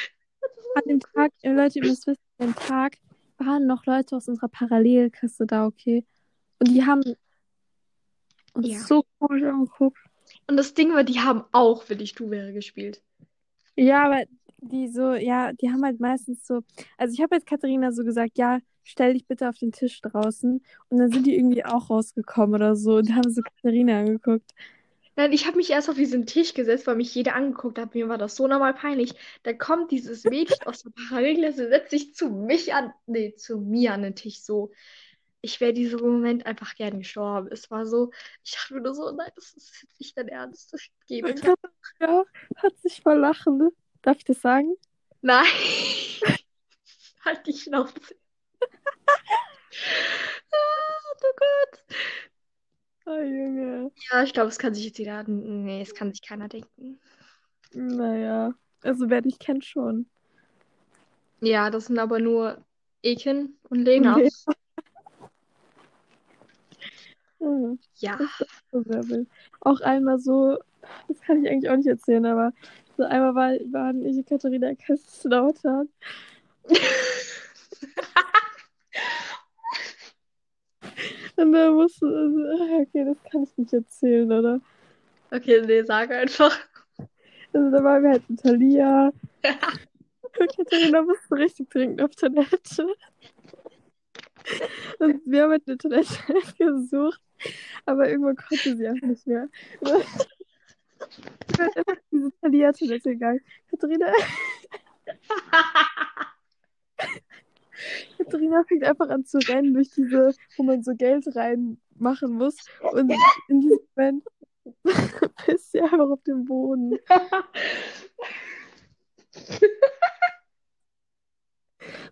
an 0.73 0.83
dem 0.87 0.99
Tag, 0.99 1.31
äh, 1.43 1.51
Leute, 1.51 1.77
ihr 1.77 1.85
müsst 1.85 2.07
wissen, 2.07 2.19
an 2.39 2.47
dem 2.47 2.55
Tag 2.55 2.97
waren 3.39 3.67
noch 3.67 3.85
Leute 3.85 4.15
aus 4.15 4.27
unserer 4.27 4.49
Parallelklasse 4.49 5.45
da, 5.45 5.65
okay? 5.65 6.05
Und 6.59 6.69
die 6.69 6.85
haben 6.85 7.03
uns 8.53 8.67
Ja. 8.67 8.79
so 8.79 9.03
komisch 9.19 9.43
angeguckt. 9.43 9.97
Und 10.47 10.57
das 10.57 10.73
Ding 10.73 10.93
war, 10.93 11.03
die 11.03 11.19
haben 11.19 11.43
auch, 11.51 11.87
wenn 11.89 11.99
ich 11.99 12.13
du 12.15 12.29
wäre, 12.29 12.53
gespielt. 12.53 13.01
Ja, 13.75 14.05
aber 14.05 14.23
die 14.61 14.89
so, 14.89 15.13
ja, 15.13 15.53
die 15.53 15.69
haben 15.71 15.83
halt 15.83 15.99
meistens 15.99 16.45
so, 16.45 16.61
also 16.97 17.13
ich 17.13 17.21
habe 17.21 17.35
jetzt 17.35 17.47
Katharina 17.47 17.91
so 17.91 18.03
gesagt, 18.03 18.37
ja, 18.37 18.59
stell 18.83 19.13
dich 19.13 19.25
bitte 19.25 19.47
auf 19.47 19.57
den 19.57 19.71
Tisch 19.71 20.01
draußen. 20.01 20.61
Und 20.89 20.97
dann 20.97 21.11
sind 21.11 21.25
die 21.27 21.35
irgendwie 21.35 21.63
auch 21.65 21.89
rausgekommen 21.89 22.55
oder 22.55 22.75
so 22.75 22.97
und 22.97 23.15
haben 23.15 23.31
so 23.31 23.41
Katharina 23.41 23.99
angeguckt. 23.99 24.51
Nein, 25.19 25.33
ich 25.33 25.45
habe 25.45 25.57
mich 25.57 25.69
erst 25.69 25.89
auf 25.89 25.97
diesen 25.97 26.25
Tisch 26.25 26.53
gesetzt, 26.53 26.87
weil 26.87 26.95
mich 26.95 27.13
jeder 27.13 27.35
angeguckt 27.35 27.77
hat. 27.77 27.93
Mir 27.93 28.07
war 28.07 28.17
das 28.17 28.37
so 28.37 28.47
normal 28.47 28.73
peinlich. 28.73 29.15
Da 29.43 29.51
kommt 29.51 29.91
dieses 29.91 30.23
Mädchen 30.23 30.65
aus 30.65 30.83
der 30.83 30.91
Parallelklasse, 30.91 31.67
setzt 31.67 31.89
sich 31.89 32.15
zu 32.15 32.29
mich 32.29 32.73
an, 32.73 32.93
nee, 33.05 33.35
zu 33.35 33.57
mir 33.59 33.91
an 33.91 34.03
den 34.03 34.15
Tisch 34.15 34.39
so. 34.39 34.71
Ich 35.41 35.59
wäre 35.59 35.73
diesen 35.73 35.99
Moment 35.99 36.45
einfach 36.45 36.73
gern 36.73 36.99
gestorben. 36.99 37.49
Es 37.51 37.69
war 37.69 37.85
so, 37.85 38.11
ich 38.45 38.53
dachte 38.53 38.75
mir 38.75 38.79
nur 38.79 38.95
so, 38.95 39.11
nein, 39.11 39.29
das 39.35 39.51
ist 39.55 39.87
nicht 39.99 40.17
dein 40.17 40.29
Ernst. 40.29 40.73
Geh 41.05 41.21
Und 41.21 41.35
bitte. 41.35 41.53
Katharina 41.99 42.23
hat 42.55 42.79
sich 42.79 43.01
vor 43.01 43.15
Lachen, 43.15 43.57
ne? 43.57 43.73
Darf 44.01 44.19
ich 44.19 44.23
das 44.23 44.39
sagen? 44.39 44.73
Nein. 45.21 45.43
Halt 47.25 47.45
die 47.45 47.51
Schnauze. 47.51 48.15
ah, 50.53 51.13
du 51.19 51.27
Gott. 51.35 51.83
Oh, 53.09 53.21
Junge. 53.23 53.91
Ja, 54.11 54.21
ich 54.21 54.33
glaube, 54.33 54.49
es 54.49 54.59
kann 54.59 54.75
sich 54.75 54.85
jetzt 54.85 54.99
jeder. 54.99 55.23
Nee, 55.23 55.81
es 55.81 55.95
kann 55.95 56.11
sich 56.11 56.21
keiner 56.21 56.47
denken. 56.47 56.99
Naja, 57.73 58.53
also 58.83 59.09
wer 59.09 59.21
dich 59.21 59.39
kennt 59.39 59.65
schon. 59.65 60.05
Ja, 61.41 61.71
das 61.71 61.87
sind 61.87 61.97
aber 61.97 62.19
nur 62.19 62.63
Eken 63.01 63.57
und 63.69 63.79
Lena. 63.79 64.17
Lena. 64.17 64.29
Hm, 67.41 67.79
Ja. 67.99 68.19
wild. 68.73 69.25
Auch 69.61 69.79
einmal 69.79 70.19
so, 70.19 70.57
das 71.07 71.21
kann 71.21 71.41
ich 71.43 71.49
eigentlich 71.49 71.69
auch 71.71 71.77
nicht 71.77 71.87
erzählen, 71.87 72.25
aber 72.25 72.51
so 72.97 73.03
einmal 73.03 73.33
war, 73.33 73.51
waren 73.71 74.03
ich 74.03 74.17
und 74.17 74.27
Katharina 74.27 74.75
Kaiserslautern. 74.75 75.87
Und 81.39 81.53
da 81.53 81.71
musste, 81.71 82.05
also, 82.05 82.81
okay, 82.81 83.05
das 83.05 83.31
kann 83.31 83.43
ich 83.43 83.57
nicht 83.57 83.73
erzählen, 83.73 84.29
oder? 84.29 84.59
Okay, 85.31 85.61
nee, 85.65 85.83
sag 85.83 86.11
einfach. 86.11 86.57
Also 87.53 87.71
da 87.71 87.83
waren 87.83 88.03
wir 88.03 88.11
halt 88.11 88.23
in 88.27 88.35
Thalia. 88.35 89.11
Und 90.39 90.57
Katharina 90.57 91.01
musste 91.01 91.35
richtig 91.35 91.69
dringend 91.69 92.01
auf 92.01 92.13
Toilette. 92.15 92.87
Und 94.99 95.21
wir 95.25 95.43
haben 95.43 95.51
halt 95.51 95.63
eine 95.67 95.77
Toilette 95.77 96.17
gesucht, 96.57 97.21
aber 97.85 98.09
irgendwann 98.09 98.35
konnte 98.35 98.75
sie 98.75 98.89
auch 98.89 99.01
nicht 99.01 99.25
mehr. 99.25 99.47
Wir 99.81 100.03
sind 101.55 101.77
einfach 101.77 101.95
diese 102.11 102.31
Thalia-Toilette 102.41 103.11
gegangen. 103.11 103.39
Katharina 103.69 104.07
Katharina 108.17 108.63
fängt 108.67 108.83
einfach 108.83 109.09
an 109.09 109.25
zu 109.25 109.37
rennen 109.39 109.73
durch 109.73 109.89
diese, 109.91 110.33
wo 110.57 110.63
man 110.63 110.83
so 110.83 110.93
Geld 110.95 111.25
reinmachen 111.35 112.33
muss. 112.33 112.57
Und 112.91 113.13
in 113.47 113.61
diesem 113.61 113.79
Moment 113.95 114.23
pisst 115.45 115.71
sie 115.71 115.81
einfach 115.81 116.09
auf 116.09 116.21
den 116.23 116.45
Boden. 116.45 116.97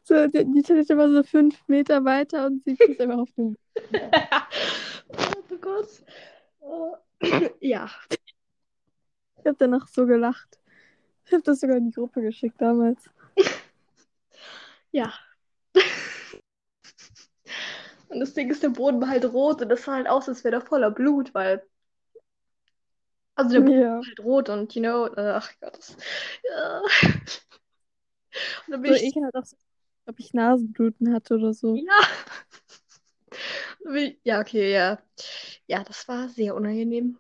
so, 0.04 0.28
die, 0.28 0.46
die 0.46 0.62
Toilette 0.64 0.98
war 0.98 1.10
so 1.12 1.24
fünf 1.24 1.68
Meter 1.68 2.04
weiter 2.06 2.46
und 2.46 2.64
sie 2.64 2.76
pisst 2.76 3.02
einfach 3.02 3.20
auf 3.20 3.32
den 3.34 3.54
Boden. 3.54 3.58
oh 5.52 5.58
Gott. 5.62 5.90
Ja. 7.62 7.90
Ich 9.40 9.46
habe 9.46 9.56
danach 9.58 9.88
so 9.88 10.06
gelacht. 10.06 10.60
Ich 11.26 11.34
habe 11.34 11.44
das 11.44 11.60
sogar 11.60 11.78
in 11.78 11.86
die 11.88 11.94
Gruppe 11.94 12.22
geschickt 12.22 12.62
damals. 12.62 13.10
Ja. 14.92 15.14
Und 18.10 18.20
das 18.20 18.34
Ding 18.34 18.50
ist, 18.50 18.64
der 18.64 18.70
Boden 18.70 19.00
war 19.02 19.10
halt 19.10 19.26
rot 19.26 19.62
und 19.62 19.70
das 19.70 19.84
sah 19.84 19.94
halt 19.96 20.08
aus, 20.08 20.28
als 20.30 20.44
wäre 20.44 20.52
der 20.52 20.62
voller 20.62 20.92
Blut, 20.92 21.34
weil. 21.34 21.64
Also 23.36 23.54
der 23.54 23.62
Boden 23.62 23.74
Ja. 23.82 23.94
war 24.00 24.08
halt 24.08 24.20
rot 24.20 24.50
und, 24.50 24.74
you 24.76 24.82
know, 24.82 25.06
äh, 25.08 25.32
ach 25.32 25.52
Gott. 25.62 25.78
Das, 25.78 25.96
ja. 26.50 26.82
Und 28.66 28.72
dann 28.74 28.82
bin 28.82 28.92
So 28.92 28.96
ich. 28.96 29.10
ekelhaft 29.10 29.36
auch, 29.36 29.46
so, 29.46 29.56
ob 30.08 30.20
ich 30.20 30.34
Nasenbluten 30.34 31.14
hatte 31.14 31.36
oder 31.36 31.54
so. 31.54 31.84
Ja. 31.86 32.08
Ja, 34.24 34.40
okay, 34.42 34.72
ja. 34.74 34.98
Ja, 35.68 35.84
das 35.84 36.08
war 36.08 36.30
sehr 36.30 36.56
unangenehm. 36.56 37.20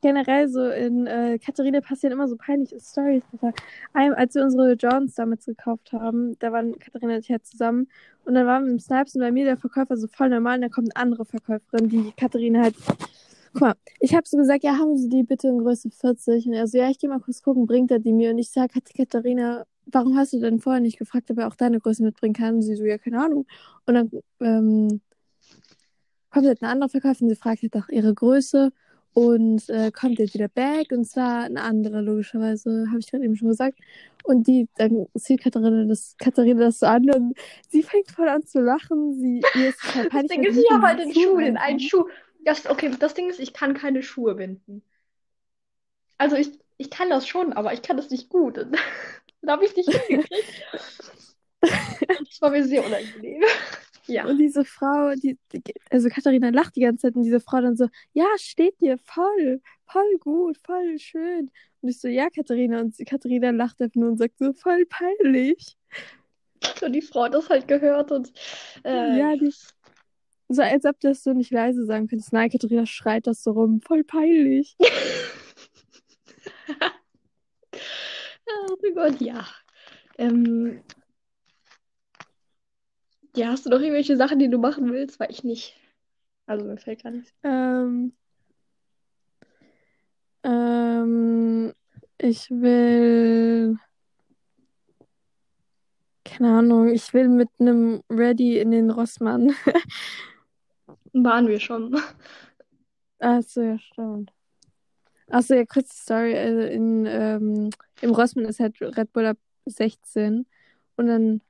Generell 0.00 0.48
so 0.48 0.66
in 0.70 1.06
äh, 1.06 1.38
Katharina 1.38 1.80
passieren 1.80 2.12
immer 2.12 2.26
so 2.26 2.36
peinliche 2.36 2.80
Stories. 2.80 3.22
Als 3.92 4.34
wir 4.34 4.42
unsere 4.42 4.72
Johns 4.72 5.14
damals 5.14 5.44
gekauft 5.44 5.92
haben, 5.92 6.38
da 6.38 6.52
waren 6.52 6.78
Katharina 6.78 7.16
und 7.16 7.20
ich 7.20 7.30
halt 7.30 7.46
zusammen. 7.46 7.88
Und 8.24 8.34
dann 8.34 8.46
waren 8.46 8.64
wir 8.64 8.72
im 8.72 8.78
Snipes 8.78 9.14
und 9.14 9.20
bei 9.20 9.30
mir 9.30 9.44
der 9.44 9.58
Verkäufer 9.58 9.96
so 9.96 10.06
voll 10.06 10.30
normal. 10.30 10.56
Und 10.56 10.62
dann 10.62 10.70
kommt 10.70 10.96
eine 10.96 11.02
andere 11.02 11.24
Verkäuferin, 11.26 11.88
die 11.88 12.12
Katharina 12.16 12.62
halt. 12.62 12.76
Guck 13.52 13.60
mal, 13.60 13.74
ich 14.00 14.14
habe 14.14 14.26
so 14.26 14.36
gesagt, 14.36 14.64
ja, 14.64 14.78
haben 14.78 14.96
Sie 14.96 15.08
die 15.08 15.22
bitte 15.22 15.48
in 15.48 15.58
Größe 15.58 15.90
40? 15.90 16.46
Und 16.46 16.54
er 16.54 16.66
so, 16.66 16.78
ja, 16.78 16.88
ich 16.90 16.98
gehe 16.98 17.08
mal 17.08 17.20
kurz 17.20 17.42
gucken, 17.42 17.66
bringt 17.66 17.90
er 17.90 17.98
die 17.98 18.12
mir? 18.12 18.30
Und 18.30 18.38
ich 18.38 18.50
sage, 18.50 18.80
Katharina, 18.96 19.64
warum 19.86 20.16
hast 20.16 20.32
du 20.32 20.40
denn 20.40 20.60
vorher 20.60 20.80
nicht 20.80 20.98
gefragt, 20.98 21.30
ob 21.30 21.38
er 21.38 21.48
auch 21.48 21.56
deine 21.56 21.80
Größe 21.80 22.02
mitbringen 22.02 22.34
kann? 22.34 22.56
Und 22.56 22.62
sie 22.62 22.74
so, 22.74 22.84
ja, 22.84 22.98
keine 22.98 23.22
Ahnung. 23.22 23.46
Und 23.86 23.94
dann 23.94 24.10
ähm, 24.40 25.00
kommt 26.30 26.46
halt 26.46 26.62
eine 26.62 26.70
andere 26.70 26.90
Verkäuferin, 26.90 27.28
sie 27.28 27.36
fragt 27.36 27.62
halt 27.62 27.74
nach 27.74 27.88
ihrer 27.88 28.12
Größe 28.12 28.72
und 29.16 29.70
äh, 29.70 29.90
kommt 29.92 30.18
jetzt 30.18 30.34
wieder 30.34 30.48
back 30.48 30.92
und 30.92 31.06
zwar 31.06 31.44
eine 31.44 31.62
andere, 31.62 32.02
logischerweise, 32.02 32.84
habe 32.90 32.98
ich 32.98 33.10
gerade 33.10 33.24
eben 33.24 33.34
schon 33.34 33.48
gesagt. 33.48 33.78
Und 34.24 34.46
die, 34.46 34.68
dann 34.76 35.06
zieht 35.16 35.40
Katharina 35.42 35.86
das, 35.86 36.16
Katharina 36.18 36.60
das 36.64 36.80
so 36.80 36.86
an 36.86 37.08
und 37.10 37.34
sie 37.66 37.82
fängt 37.82 38.10
voll 38.10 38.28
an 38.28 38.44
zu 38.44 38.60
lachen. 38.60 39.14
Sie, 39.14 39.42
ihr 39.54 39.70
ist 39.70 39.80
total 39.80 40.04
Das 40.04 40.10
peinlich. 40.10 40.32
Ding 40.32 40.42
weil 40.42 40.50
ist, 40.50 40.58
ich 40.58 40.70
habe 40.70 40.86
halt 40.86 40.98
den 40.98 41.14
Schuh, 41.14 41.38
den 41.38 41.56
einen 41.56 41.80
Schuh. 41.80 42.04
Das, 42.44 42.66
okay, 42.66 42.90
das 42.98 43.14
Ding 43.14 43.30
ist, 43.30 43.40
ich 43.40 43.54
kann 43.54 43.72
keine 43.72 44.02
Schuhe 44.02 44.34
binden. 44.34 44.82
Also 46.18 46.36
ich, 46.36 46.50
ich 46.76 46.90
kann 46.90 47.08
das 47.08 47.26
schon, 47.26 47.54
aber 47.54 47.72
ich 47.72 47.80
kann 47.80 47.96
das 47.96 48.10
nicht 48.10 48.28
gut. 48.28 48.58
Da 49.42 49.52
habe 49.52 49.64
ich 49.64 49.76
nicht 49.76 49.88
hingekriegt. 49.90 50.44
Das 51.62 52.40
war 52.40 52.50
mir 52.50 52.64
sehr 52.64 52.84
unangenehm. 52.84 53.42
Ja. 54.06 54.26
Und 54.26 54.38
diese 54.38 54.64
Frau, 54.64 55.14
die, 55.14 55.38
also 55.90 56.08
Katharina 56.08 56.50
lacht 56.50 56.76
die 56.76 56.80
ganze 56.80 57.02
Zeit 57.02 57.16
und 57.16 57.22
diese 57.22 57.40
Frau 57.40 57.60
dann 57.60 57.76
so, 57.76 57.88
ja, 58.12 58.26
steht 58.36 58.80
dir 58.80 58.98
voll, 58.98 59.60
voll 59.86 60.18
gut, 60.20 60.58
voll 60.64 60.98
schön. 60.98 61.50
Und 61.80 61.88
ich 61.88 62.00
so, 62.00 62.08
ja, 62.08 62.28
Katharina. 62.30 62.80
Und 62.80 62.96
Katharina 63.06 63.50
lacht 63.50 63.80
einfach 63.80 63.96
nur 63.96 64.10
und 64.10 64.18
sagt 64.18 64.38
so, 64.38 64.52
voll 64.52 64.86
peinlich. 64.86 65.76
Und 66.82 66.92
die 66.92 67.02
Frau 67.02 67.24
hat 67.24 67.34
das 67.34 67.48
halt 67.48 67.68
gehört 67.68 68.12
und 68.12 68.32
äh, 68.84 69.18
Ja, 69.18 69.36
die, 69.36 69.52
so 70.48 70.62
als 70.62 70.84
ob 70.84 70.98
du 71.00 71.08
das 71.08 71.22
so 71.22 71.32
nicht 71.32 71.50
leise 71.50 71.84
sagen 71.84 72.06
könntest. 72.06 72.32
Nein, 72.32 72.50
Katharina 72.50 72.86
schreit 72.86 73.26
das 73.26 73.42
so 73.42 73.52
rum, 73.52 73.80
voll 73.80 74.04
peinlich. 74.04 74.76
Oh 78.68 78.76
mein 78.80 78.94
Gott, 78.94 79.20
ja. 79.20 79.46
Ähm, 80.18 80.80
ja, 83.36 83.48
hast 83.48 83.66
du 83.66 83.70
noch 83.70 83.80
irgendwelche 83.80 84.16
Sachen, 84.16 84.38
die 84.38 84.48
du 84.48 84.58
machen 84.58 84.92
willst? 84.92 85.20
Weil 85.20 85.30
ich 85.30 85.44
nicht. 85.44 85.76
Also 86.46 86.64
mir 86.64 86.76
fällt 86.78 87.02
gar 87.02 87.10
nichts. 87.10 87.32
Ähm, 87.42 88.12
ähm, 90.42 91.72
ich 92.18 92.50
will, 92.50 93.76
keine 96.24 96.58
Ahnung, 96.58 96.88
ich 96.88 97.12
will 97.12 97.28
mit 97.28 97.48
einem 97.58 98.02
Ready 98.10 98.58
in 98.58 98.70
den 98.70 98.90
Rossmann. 98.90 99.54
Waren 101.12 101.48
wir 101.48 101.60
schon. 101.60 101.96
Achso, 103.18 103.62
ja, 103.62 103.78
stimmt. 103.78 104.32
Achso, 105.28 105.54
ja, 105.54 105.64
kurze 105.64 105.94
Story. 105.94 106.32
äh, 106.32 106.72
In, 106.74 107.06
ähm, 107.06 107.70
Im 108.00 108.10
Rossmann 108.10 108.44
ist 108.44 108.60
halt 108.60 108.80
Red 108.80 109.12
Bull 109.12 109.26
ab 109.26 109.38
16 109.66 110.46
und 110.96 111.06
dann 111.06 111.40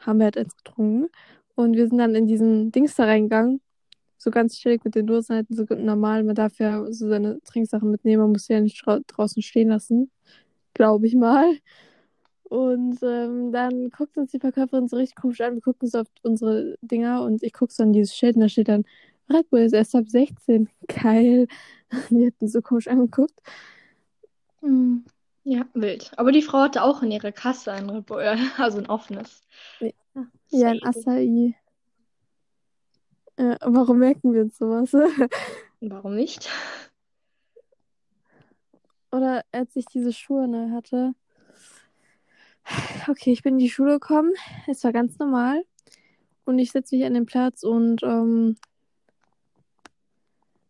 haben 0.00 0.18
wir 0.18 0.24
halt 0.24 0.38
eins 0.38 0.56
getrunken 0.56 1.08
und 1.54 1.76
wir 1.76 1.88
sind 1.88 1.98
dann 1.98 2.14
in 2.14 2.26
diesen 2.26 2.72
Dings 2.72 2.96
da 2.96 3.04
reingegangen. 3.04 3.60
So 4.18 4.30
ganz 4.30 4.58
chillig 4.58 4.84
mit 4.84 4.94
den 4.94 5.06
Dosen 5.06 5.36
halt 5.36 5.46
so 5.50 5.64
normal. 5.74 6.24
Man 6.24 6.34
darf 6.34 6.58
ja 6.58 6.84
so 6.92 7.08
seine 7.08 7.40
Trinksachen 7.44 7.90
mitnehmen, 7.90 8.22
man 8.22 8.32
muss 8.32 8.46
sie 8.46 8.54
ja 8.54 8.60
nicht 8.60 8.84
drau 8.84 8.98
draußen 9.06 9.42
stehen 9.42 9.68
lassen. 9.68 10.10
Glaube 10.74 11.06
ich 11.06 11.14
mal. 11.14 11.54
Und 12.44 13.02
ähm, 13.02 13.50
dann 13.52 13.90
guckt 13.90 14.16
uns 14.16 14.30
die 14.30 14.38
Verkäuferin 14.38 14.88
so 14.88 14.96
richtig 14.96 15.16
komisch 15.16 15.40
an. 15.40 15.54
Wir 15.54 15.62
gucken 15.62 15.88
so 15.88 16.00
auf 16.00 16.06
unsere 16.22 16.76
Dinger 16.80 17.22
und 17.22 17.42
ich 17.42 17.52
gucke 17.52 17.72
so 17.72 17.82
an 17.82 17.92
dieses 17.92 18.14
Schild 18.16 18.36
und 18.36 18.42
da 18.42 18.48
steht 18.48 18.68
dann, 18.68 18.84
Red 19.28 19.50
Bull 19.50 19.60
ist 19.60 19.72
erst 19.74 19.94
ab 19.96 20.04
16. 20.08 20.68
Geil. 20.88 21.48
Die 22.10 22.26
hatten 22.26 22.48
so 22.48 22.62
komisch 22.62 22.88
angeguckt. 22.88 23.34
Ja, 25.48 25.64
wild. 25.74 26.10
Aber 26.16 26.32
die 26.32 26.42
Frau 26.42 26.58
hatte 26.58 26.82
auch 26.82 27.02
in 27.02 27.12
ihrer 27.12 27.30
Kasse 27.30 27.70
ein 27.70 27.88
Red 27.88 28.06
Bull, 28.06 28.20
also 28.58 28.78
ein 28.78 28.86
offenes. 28.86 29.42
Ja, 30.48 30.70
ein 30.70 30.80
Safe. 30.80 31.10
Acai. 31.10 31.54
Äh, 33.36 33.56
warum 33.60 33.98
merken 33.98 34.32
wir 34.32 34.42
uns 34.42 34.58
sowas? 34.58 34.92
Warum 35.80 36.16
nicht? 36.16 36.48
Oder 39.12 39.44
als 39.52 39.76
ich 39.76 39.84
diese 39.84 40.12
Schuhe 40.12 40.48
neu 40.48 40.70
hatte. 40.70 41.14
Okay, 43.06 43.30
ich 43.30 43.44
bin 43.44 43.54
in 43.54 43.60
die 43.60 43.70
Schule 43.70 44.00
gekommen. 44.00 44.32
Es 44.66 44.82
war 44.82 44.92
ganz 44.92 45.16
normal. 45.20 45.62
Und 46.44 46.58
ich 46.58 46.72
sitze 46.72 46.96
mich 46.96 47.04
an 47.04 47.14
den 47.14 47.26
Platz 47.26 47.62
und 47.62 48.02
ähm, 48.02 48.56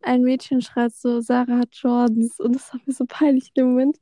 ein 0.02 0.22
Mädchen 0.22 0.60
schreit 0.60 0.92
so, 0.92 1.20
Sarah 1.22 1.60
hat 1.60 1.74
Jordans. 1.76 2.38
Und 2.40 2.56
das 2.56 2.74
war 2.74 2.80
mir 2.84 2.92
so 2.92 3.06
peinlich 3.06 3.52
in 3.54 3.62
dem 3.62 3.70
Moment. 3.70 3.98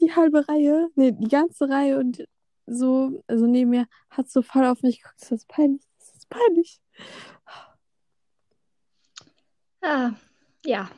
Die 0.00 0.14
halbe 0.14 0.48
Reihe, 0.48 0.88
nee, 0.94 1.12
die 1.12 1.28
ganze 1.28 1.68
Reihe 1.68 1.98
und 1.98 2.24
so, 2.66 3.22
also 3.26 3.46
neben 3.46 3.70
mir, 3.70 3.86
hat 4.10 4.30
so 4.30 4.42
voll 4.42 4.64
auf 4.64 4.82
mich 4.82 5.02
geguckt. 5.02 5.20
Das 5.20 5.32
ist 5.32 5.48
peinlich. 5.48 5.82
Das 5.98 6.14
ist 6.14 6.28
peinlich. 6.30 6.80
Ah, 9.82 10.12
ja. 10.64 10.90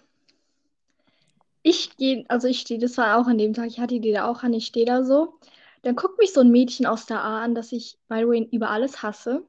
Ich 1.63 1.97
gehe, 1.97 2.25
also 2.29 2.49
ich 2.49 2.61
stehe, 2.61 2.81
das 2.81 2.99
war 2.99 3.19
auch 3.19 3.27
an 3.27 3.39
dem 3.39 3.55
Tag, 3.55 3.69
ich 3.69 3.79
hatte 3.81 4.01
die 4.01 4.13
da 4.13 4.27
auch 4.27 4.43
an, 4.43 4.53
ich 4.53 4.67
stehe 4.67 4.87
da 4.87 5.05
so. 5.05 5.39
Dann 5.83 5.97
guckt 5.97 6.19
mich 6.19 6.33
so 6.33 6.41
ein 6.41 6.51
Mädchen 6.51 6.87
aus 6.87 7.07
der 7.07 7.23
A 7.23 7.43
an, 7.43 7.55
das 7.55 7.73
ich, 7.73 7.99
way, 8.09 8.49
über 8.53 8.71
alles 8.71 9.03
hasse. 9.03 9.47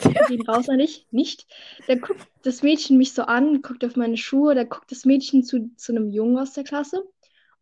Den 0.28 0.42
raus 0.42 0.68
an 0.68 0.80
ich 0.80 1.06
nicht. 1.10 1.46
Dann 1.86 2.00
guckt 2.00 2.26
das 2.42 2.62
Mädchen 2.62 2.98
mich 2.98 3.12
so 3.12 3.22
an, 3.22 3.62
guckt 3.62 3.84
auf 3.84 3.96
meine 3.96 4.16
Schuhe, 4.16 4.54
dann 4.54 4.68
guckt 4.68 4.90
das 4.90 5.04
Mädchen 5.04 5.44
zu, 5.44 5.70
zu 5.76 5.92
einem 5.92 6.08
Jungen 6.10 6.38
aus 6.38 6.54
der 6.54 6.64
Klasse 6.64 7.04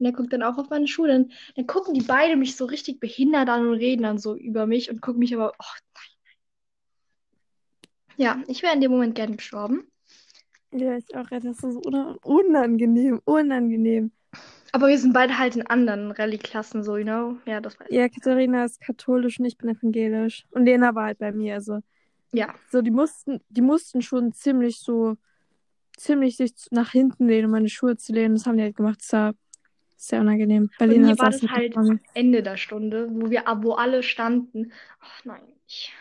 und 0.01 0.05
der 0.05 0.13
guckt 0.13 0.33
dann 0.33 0.43
auch 0.43 0.57
auf 0.59 0.71
meine 0.71 0.89
Schuhe. 0.89 1.09
Dann, 1.09 1.31
dann 1.55 1.67
gucken 1.67 1.95
die 1.95 2.03
beide 2.03 2.35
mich 2.37 2.57
so 2.57 2.65
richtig 2.65 2.99
behindert 3.01 3.49
an 3.49 3.67
und 3.69 3.75
reden 3.75 4.03
dann 4.03 4.19
so 4.19 4.35
über 4.35 4.67
mich 4.67 4.91
und 4.91 5.03
gucken 5.03 5.21
mich 5.21 5.35
aber, 5.35 5.53
oh 5.59 5.65
nein. 5.95 6.35
Ja, 8.17 8.43
ich 8.49 8.63
wäre 8.63 8.75
in 8.75 8.81
dem 8.81 8.91
Moment 8.91 9.15
gern 9.15 9.37
gestorben. 9.37 9.85
Ja, 10.73 10.97
ich 10.97 11.15
auch. 11.15 11.29
Das 11.29 11.45
ist 11.45 11.87
unangenehm, 12.25 13.21
unangenehm. 13.25 14.11
Aber 14.73 14.89
wir 14.89 14.99
sind 14.99 15.13
beide 15.13 15.37
halt 15.39 15.57
in 15.57 15.67
anderen 15.67 16.13
Rallye-Klassen, 16.13 16.83
so, 16.85 16.97
you 16.97 17.05
know? 17.05 17.37
Ja, 17.45 17.61
das 17.61 17.79
weiß 17.79 17.89
ich. 17.91 17.97
Ja, 17.97 18.09
Katharina 18.09 18.65
ist 18.65 18.81
katholisch 18.81 19.39
und 19.41 19.47
ich 19.47 19.59
bin 19.59 19.69
evangelisch. 19.71 20.47
Und 20.51 20.65
Lena 20.65 20.95
war 20.95 21.07
halt 21.07 21.19
bei 21.19 21.33
mir. 21.33 21.55
Also, 21.55 21.81
Ja. 22.33 22.55
so, 22.71 22.81
die 22.81 22.93
mussten, 22.93 23.41
die 23.49 23.63
mussten 23.63 24.01
schon 24.01 24.33
ziemlich 24.33 24.79
so, 24.79 25.17
ziemlich 25.97 26.37
sich 26.37 26.53
nach 26.71 26.93
hinten 26.93 27.27
lehnen, 27.27 27.47
um 27.47 27.51
meine 27.51 27.69
Schuhe 27.69 27.97
zu 27.97 28.13
lehnen. 28.13 28.37
Das 28.37 28.47
haben 28.47 28.57
die 28.57 28.63
halt 28.63 28.77
gemacht. 28.77 29.03
War 29.13 29.35
sehr 30.01 30.21
unangenehm. 30.21 30.71
Bei 30.79 30.87
Bei 30.87 30.93
Lena 30.95 31.09
mir 31.09 31.19
war 31.19 31.31
das 31.31 31.43
mit 31.43 31.51
halt 31.51 31.75
vorne. 31.75 32.01
Ende 32.15 32.43
der 32.43 32.57
Stunde, 32.57 33.09
wo 33.13 33.31
wir, 33.31 33.45
wo 33.63 33.73
alle 33.75 34.03
standen. 34.03 34.73
Ach 35.01 35.25
nein, 35.25 35.43
ich, 35.67 35.93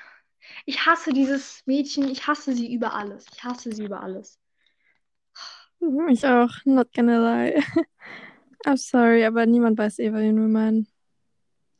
ich 0.65 0.85
hasse 0.85 1.11
dieses 1.11 1.63
Mädchen, 1.65 2.09
ich 2.09 2.25
hasse 2.25 2.53
sie 2.53 2.73
über 2.73 2.93
alles. 2.93 3.25
Ich 3.33 3.43
hasse 3.43 3.71
sie 3.73 3.83
über 3.83 4.01
alles. 4.01 4.39
Mhm, 5.81 6.09
Ich 6.09 6.25
auch. 6.25 6.51
Not 6.65 6.93
gonna 6.93 7.19
lie. 7.19 7.55
I'm 8.65 8.77
sorry, 8.77 9.25
aber 9.25 9.45
niemand 9.45 9.77
weiß 9.77 9.99
eh, 9.99 10.13
wen 10.13 10.35
wir 10.35 10.47
meinen. 10.47 10.87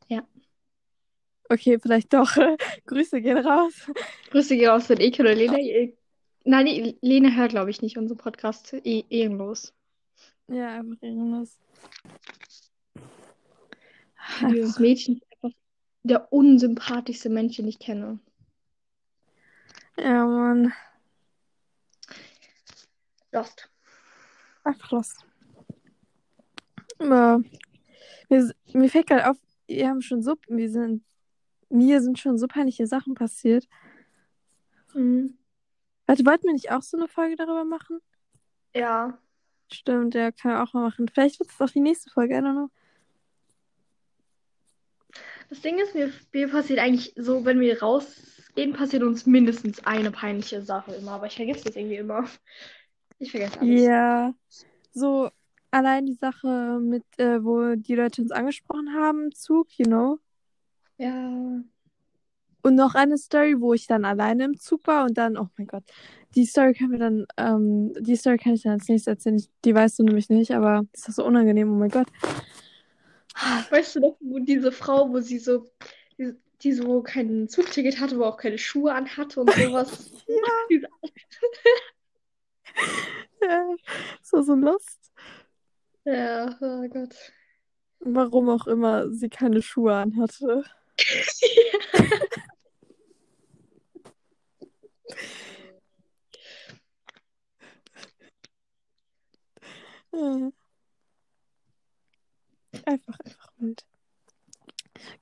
Ja. 0.08 0.26
Okay, 1.48 1.78
vielleicht 1.80 2.12
doch. 2.12 2.30
Grüße 2.86 3.20
gehen 3.20 3.38
raus. 3.38 3.90
Grüße 4.30 4.56
gehen 4.56 4.68
raus 4.68 4.86
von 4.86 5.00
Eke 5.00 5.22
oder 5.22 5.34
Lena. 5.34 5.56
Nein, 6.44 6.94
Lena 7.02 7.30
hört, 7.30 7.50
glaube 7.50 7.70
ich, 7.70 7.82
nicht 7.82 7.98
unseren 7.98 8.18
Podcast. 8.18 8.72
Eh, 8.84 9.04
ehrenlos. 9.10 9.74
Ja, 10.50 10.80
einfach 10.80 10.96
ehrenlos. 11.00 11.58
Dieses 14.50 14.80
Mädchen 14.80 15.16
ist 15.16 15.32
einfach 15.32 15.56
der 16.02 16.32
unsympathischste 16.32 17.28
Mensch, 17.28 17.56
den 17.56 17.68
ich 17.68 17.78
kenne. 17.78 18.18
Ja, 19.96 20.26
Mann. 20.26 20.72
Lost. 23.30 23.70
Einfach 24.64 24.90
lost. 24.90 25.24
Aber 26.98 27.40
mir, 28.28 28.54
mir 28.72 28.88
fällt 28.90 29.06
gerade 29.06 29.30
auf, 29.30 29.36
wir 29.68 29.88
haben 29.88 30.02
schon 30.02 30.20
so, 30.22 30.34
wir 30.48 30.68
sind, 30.68 31.04
mir 31.68 32.02
sind 32.02 32.18
schon 32.18 32.38
so 32.38 32.48
peinliche 32.48 32.88
Sachen 32.88 33.14
passiert. 33.14 33.68
Mhm. 34.94 35.38
Warte, 36.06 36.26
wollten 36.26 36.46
wir 36.46 36.54
nicht 36.54 36.72
auch 36.72 36.82
so 36.82 36.96
eine 36.96 37.06
Folge 37.06 37.36
darüber 37.36 37.64
machen? 37.64 38.00
Ja. 38.74 39.16
Stimmt, 39.72 40.14
ja, 40.14 40.32
kann 40.32 40.52
wir 40.52 40.62
auch 40.62 40.72
mal 40.72 40.82
machen. 40.82 41.08
Vielleicht 41.08 41.38
wird 41.38 41.50
es 41.50 41.60
auch 41.60 41.70
die 41.70 41.80
nächste 41.80 42.10
Folge, 42.10 42.34
I 42.34 42.38
don't 42.38 42.52
know. 42.52 42.70
Das 45.48 45.60
Ding 45.60 45.78
ist, 45.78 45.94
mir, 45.94 46.12
mir 46.32 46.48
passiert 46.48 46.78
eigentlich 46.78 47.12
so, 47.16 47.44
wenn 47.44 47.60
wir 47.60 47.80
rausgehen, 47.82 48.72
passiert 48.72 49.02
uns 49.02 49.26
mindestens 49.26 49.84
eine 49.84 50.10
peinliche 50.10 50.62
Sache 50.62 50.94
immer. 50.94 51.12
Aber 51.12 51.26
ich 51.26 51.34
vergesse 51.34 51.64
das 51.64 51.76
irgendwie 51.76 51.96
immer. 51.96 52.24
Ich 53.18 53.32
vergesse 53.32 53.60
alles. 53.60 53.82
Ja, 53.82 54.32
so 54.92 55.30
allein 55.70 56.06
die 56.06 56.14
Sache 56.14 56.78
mit, 56.80 57.04
äh, 57.18 57.42
wo 57.44 57.74
die 57.74 57.94
Leute 57.94 58.22
uns 58.22 58.30
angesprochen 58.30 58.94
haben 58.94 59.32
Zug, 59.32 59.68
you 59.76 59.86
know. 59.86 60.18
Ja. 60.98 61.62
Und 62.62 62.74
noch 62.74 62.94
eine 62.94 63.18
Story, 63.18 63.60
wo 63.60 63.74
ich 63.74 63.86
dann 63.86 64.04
alleine 64.04 64.44
im 64.44 64.58
Zug 64.58 64.86
war 64.86 65.04
und 65.04 65.16
dann, 65.16 65.36
oh 65.36 65.48
mein 65.56 65.66
Gott, 65.66 65.84
die 66.34 66.46
Story 66.46 66.74
können 66.74 66.92
wir 66.92 66.98
dann, 66.98 67.26
ähm, 67.36 67.92
die 67.98 68.16
Story 68.16 68.38
kann 68.38 68.54
ich 68.54 68.62
dann 68.62 68.72
als 68.72 68.88
nächstes 68.88 69.08
erzählen. 69.08 69.36
Ich, 69.36 69.50
die 69.64 69.74
weißt 69.74 69.98
du 69.98 70.04
nämlich 70.04 70.28
nicht, 70.28 70.52
aber 70.52 70.82
das 70.92 71.08
ist 71.08 71.16
so 71.16 71.24
unangenehm, 71.24 71.72
oh 71.72 71.76
mein 71.78 71.90
Gott. 71.90 72.08
Weißt 73.70 73.96
du 73.96 74.00
noch, 74.00 74.16
wo 74.20 74.38
diese 74.38 74.70
Frau, 74.72 75.10
wo 75.10 75.20
sie 75.20 75.38
so, 75.38 75.66
die, 76.18 76.34
die 76.62 76.72
so 76.72 77.02
kein 77.02 77.48
Zugticket 77.48 78.00
hatte, 78.00 78.18
wo 78.18 78.24
auch 78.24 78.36
keine 78.36 78.58
Schuhe 78.58 78.94
anhatte 78.94 79.40
und 79.40 79.50
sowas. 79.50 80.12
ja. 80.28 80.88
ja, 83.42 83.74
so 84.22 84.42
so 84.42 84.54
Lust. 84.54 85.12
Ja, 86.04 86.56
oh 86.60 86.88
Gott. 86.88 87.14
Warum 88.00 88.48
auch 88.48 88.66
immer 88.66 89.10
sie 89.10 89.28
keine 89.28 89.62
Schuhe 89.62 89.94
anhatte. 89.94 90.64
Ja. 91.40 92.20
Einfach, 102.84 103.18
einfach 103.20 103.52
wild. 103.58 103.84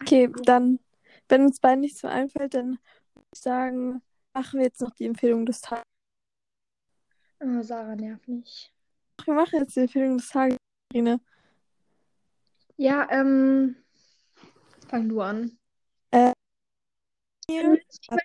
Okay, 0.00 0.30
dann, 0.44 0.80
wenn 1.28 1.42
uns 1.44 1.60
beiden 1.60 1.80
nichts 1.80 2.02
mehr 2.02 2.12
einfällt, 2.12 2.54
dann 2.54 2.78
würde 3.14 3.26
ich 3.32 3.40
sagen, 3.40 4.02
machen 4.32 4.58
wir 4.58 4.66
jetzt 4.66 4.80
noch 4.80 4.90
die 4.90 5.06
Empfehlung 5.06 5.46
des 5.46 5.60
Tages. 5.60 5.84
Oh, 7.40 7.62
Sarah 7.62 7.94
nervt 7.94 8.26
nicht. 8.28 8.72
Wir 9.24 9.34
machen 9.34 9.58
jetzt 9.60 9.76
die 9.76 9.80
Empfehlung 9.80 10.18
des 10.18 10.28
Tages, 10.28 10.56
Rine. 10.92 11.20
Ja, 12.76 13.06
ähm, 13.10 13.76
fang 14.88 15.08
du 15.08 15.20
an. 15.20 15.58
Äh, 17.50 17.62
Wenn 17.62 17.80
du 18.10 18.18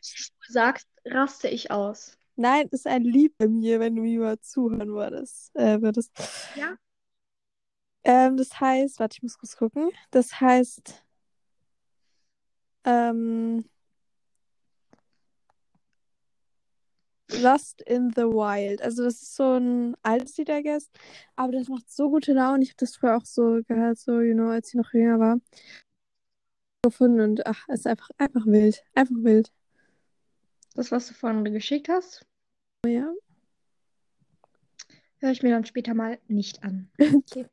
sagst, 0.49 0.87
raste 1.05 1.47
ich 1.47 1.71
aus. 1.71 2.17
Nein, 2.35 2.67
ist 2.71 2.87
ein 2.87 3.03
Lieb 3.03 3.35
bei 3.37 3.47
mir, 3.47 3.79
wenn 3.79 3.95
du 3.95 4.01
mir 4.01 4.19
mal 4.19 4.39
zuhören 4.39 4.89
würdest. 4.89 5.55
Äh, 5.55 5.81
würdest. 5.81 6.11
Ja. 6.55 6.75
Ähm, 8.03 8.37
das 8.37 8.59
heißt, 8.59 8.99
warte, 8.99 9.17
ich 9.17 9.23
muss 9.23 9.37
kurz 9.37 9.55
gucken. 9.55 9.89
Das 10.11 10.41
heißt, 10.41 11.03
ähm, 12.85 13.63
Lost 17.29 17.81
in 17.83 18.11
the 18.15 18.23
Wild. 18.23 18.81
Also 18.81 19.03
das 19.03 19.21
ist 19.21 19.35
so 19.35 19.53
ein 19.57 19.95
altes 20.03 20.37
Lied, 20.37 20.49
I 20.49 20.61
guess. 20.61 20.89
Aber 21.35 21.53
das 21.53 21.67
macht 21.67 21.89
so 21.89 22.09
gute 22.09 22.33
Laune. 22.33 22.63
Ich 22.63 22.69
habe 22.69 22.77
das 22.77 22.95
früher 22.95 23.17
auch 23.17 23.25
so 23.25 23.61
gehört, 23.67 23.97
so, 23.97 24.19
you 24.21 24.33
know, 24.33 24.49
als 24.49 24.69
ich 24.69 24.75
noch 24.75 24.91
jünger 24.93 25.19
war. 25.19 25.37
Gefunden 26.85 27.21
und 27.21 27.47
ach, 27.47 27.65
es 27.69 27.79
ist 27.81 27.87
einfach, 27.87 28.09
einfach 28.17 28.45
wild. 28.45 28.83
Einfach 28.93 29.15
wild. 29.19 29.53
Das, 30.75 30.91
was 30.91 31.07
du 31.07 31.13
vorhin 31.13 31.45
geschickt 31.45 31.87
hast, 31.87 32.25
Ja. 32.85 33.09
höre 35.19 35.31
ich 35.31 35.41
mir 35.43 35.51
dann 35.51 35.65
später 35.65 35.93
mal 35.93 36.19
nicht 36.27 36.61
an. 36.63 36.91
Okay. 36.99 37.47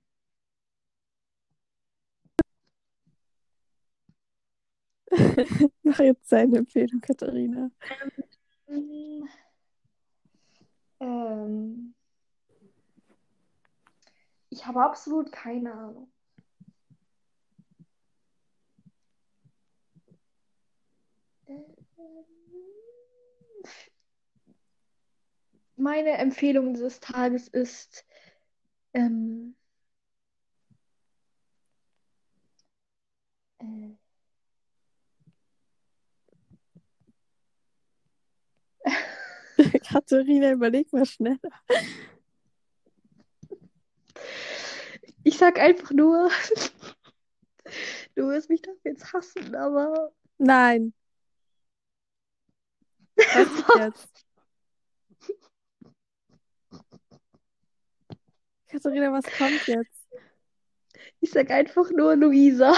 Mach 5.82 5.98
jetzt 5.98 6.30
deine 6.30 6.58
Empfehlung, 6.58 7.00
Katharina. 7.00 7.70
Ähm, 8.68 9.28
ähm, 11.00 11.94
ich 14.50 14.66
habe 14.66 14.82
absolut 14.84 15.30
keine 15.32 15.72
Ahnung. 15.72 16.10
Meine 25.76 26.10
Empfehlung 26.18 26.74
dieses 26.74 27.00
Tages 27.00 27.48
ist 27.48 28.04
ähm, 28.92 29.56
äh, 33.58 33.96
Katharina, 39.88 40.52
überleg 40.52 40.92
mal 40.92 41.06
schneller. 41.06 41.38
ich 45.22 45.38
sag 45.38 45.58
einfach 45.58 45.90
nur, 45.92 46.30
du 48.14 48.28
wirst 48.28 48.50
mich 48.50 48.62
dafür 48.62 48.92
jetzt 48.92 49.12
hassen, 49.12 49.54
aber 49.54 50.12
Nein. 50.38 50.94
Was 53.33 53.46
ist 53.59 53.64
jetzt? 53.78 54.26
Katharina, 58.68 59.12
was 59.12 59.24
kommt 59.37 59.66
jetzt? 59.66 60.06
ich 61.20 61.30
sag 61.30 61.50
einfach 61.50 61.90
nur 61.90 62.16
Luisa. 62.16 62.72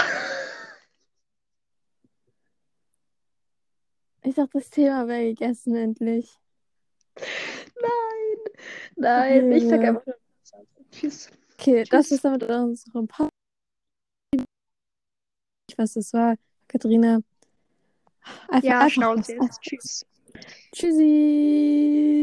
Ich 4.22 4.34
dachte, 4.34 4.58
das 4.58 4.70
Thema 4.70 5.06
wäre 5.08 5.34
gegessen 5.34 5.74
endlich. 5.76 6.30
Nein, 7.16 8.52
nein, 8.96 9.52
ich 9.52 9.68
sag 9.68 9.80
einfach 9.80 10.06
nur 10.06 10.16
Tschüss. 10.90 11.30
Okay, 11.58 11.84
das 11.84 12.06
Tschüss. 12.06 12.16
ist 12.16 12.24
damit 12.24 12.42
unserem 12.44 13.08
Podcast. 13.08 13.30
Was 15.76 15.94
das 15.94 16.12
war, 16.12 16.36
Katharina. 16.68 17.20
Einfach, 18.48 18.62
Ja, 18.68 18.78
einfach 18.80 18.90
Schnauze 18.90 19.36
was, 19.38 19.46
jetzt. 19.46 19.60
Tschüss. 19.62 20.06
Tschüssi. 20.74 22.22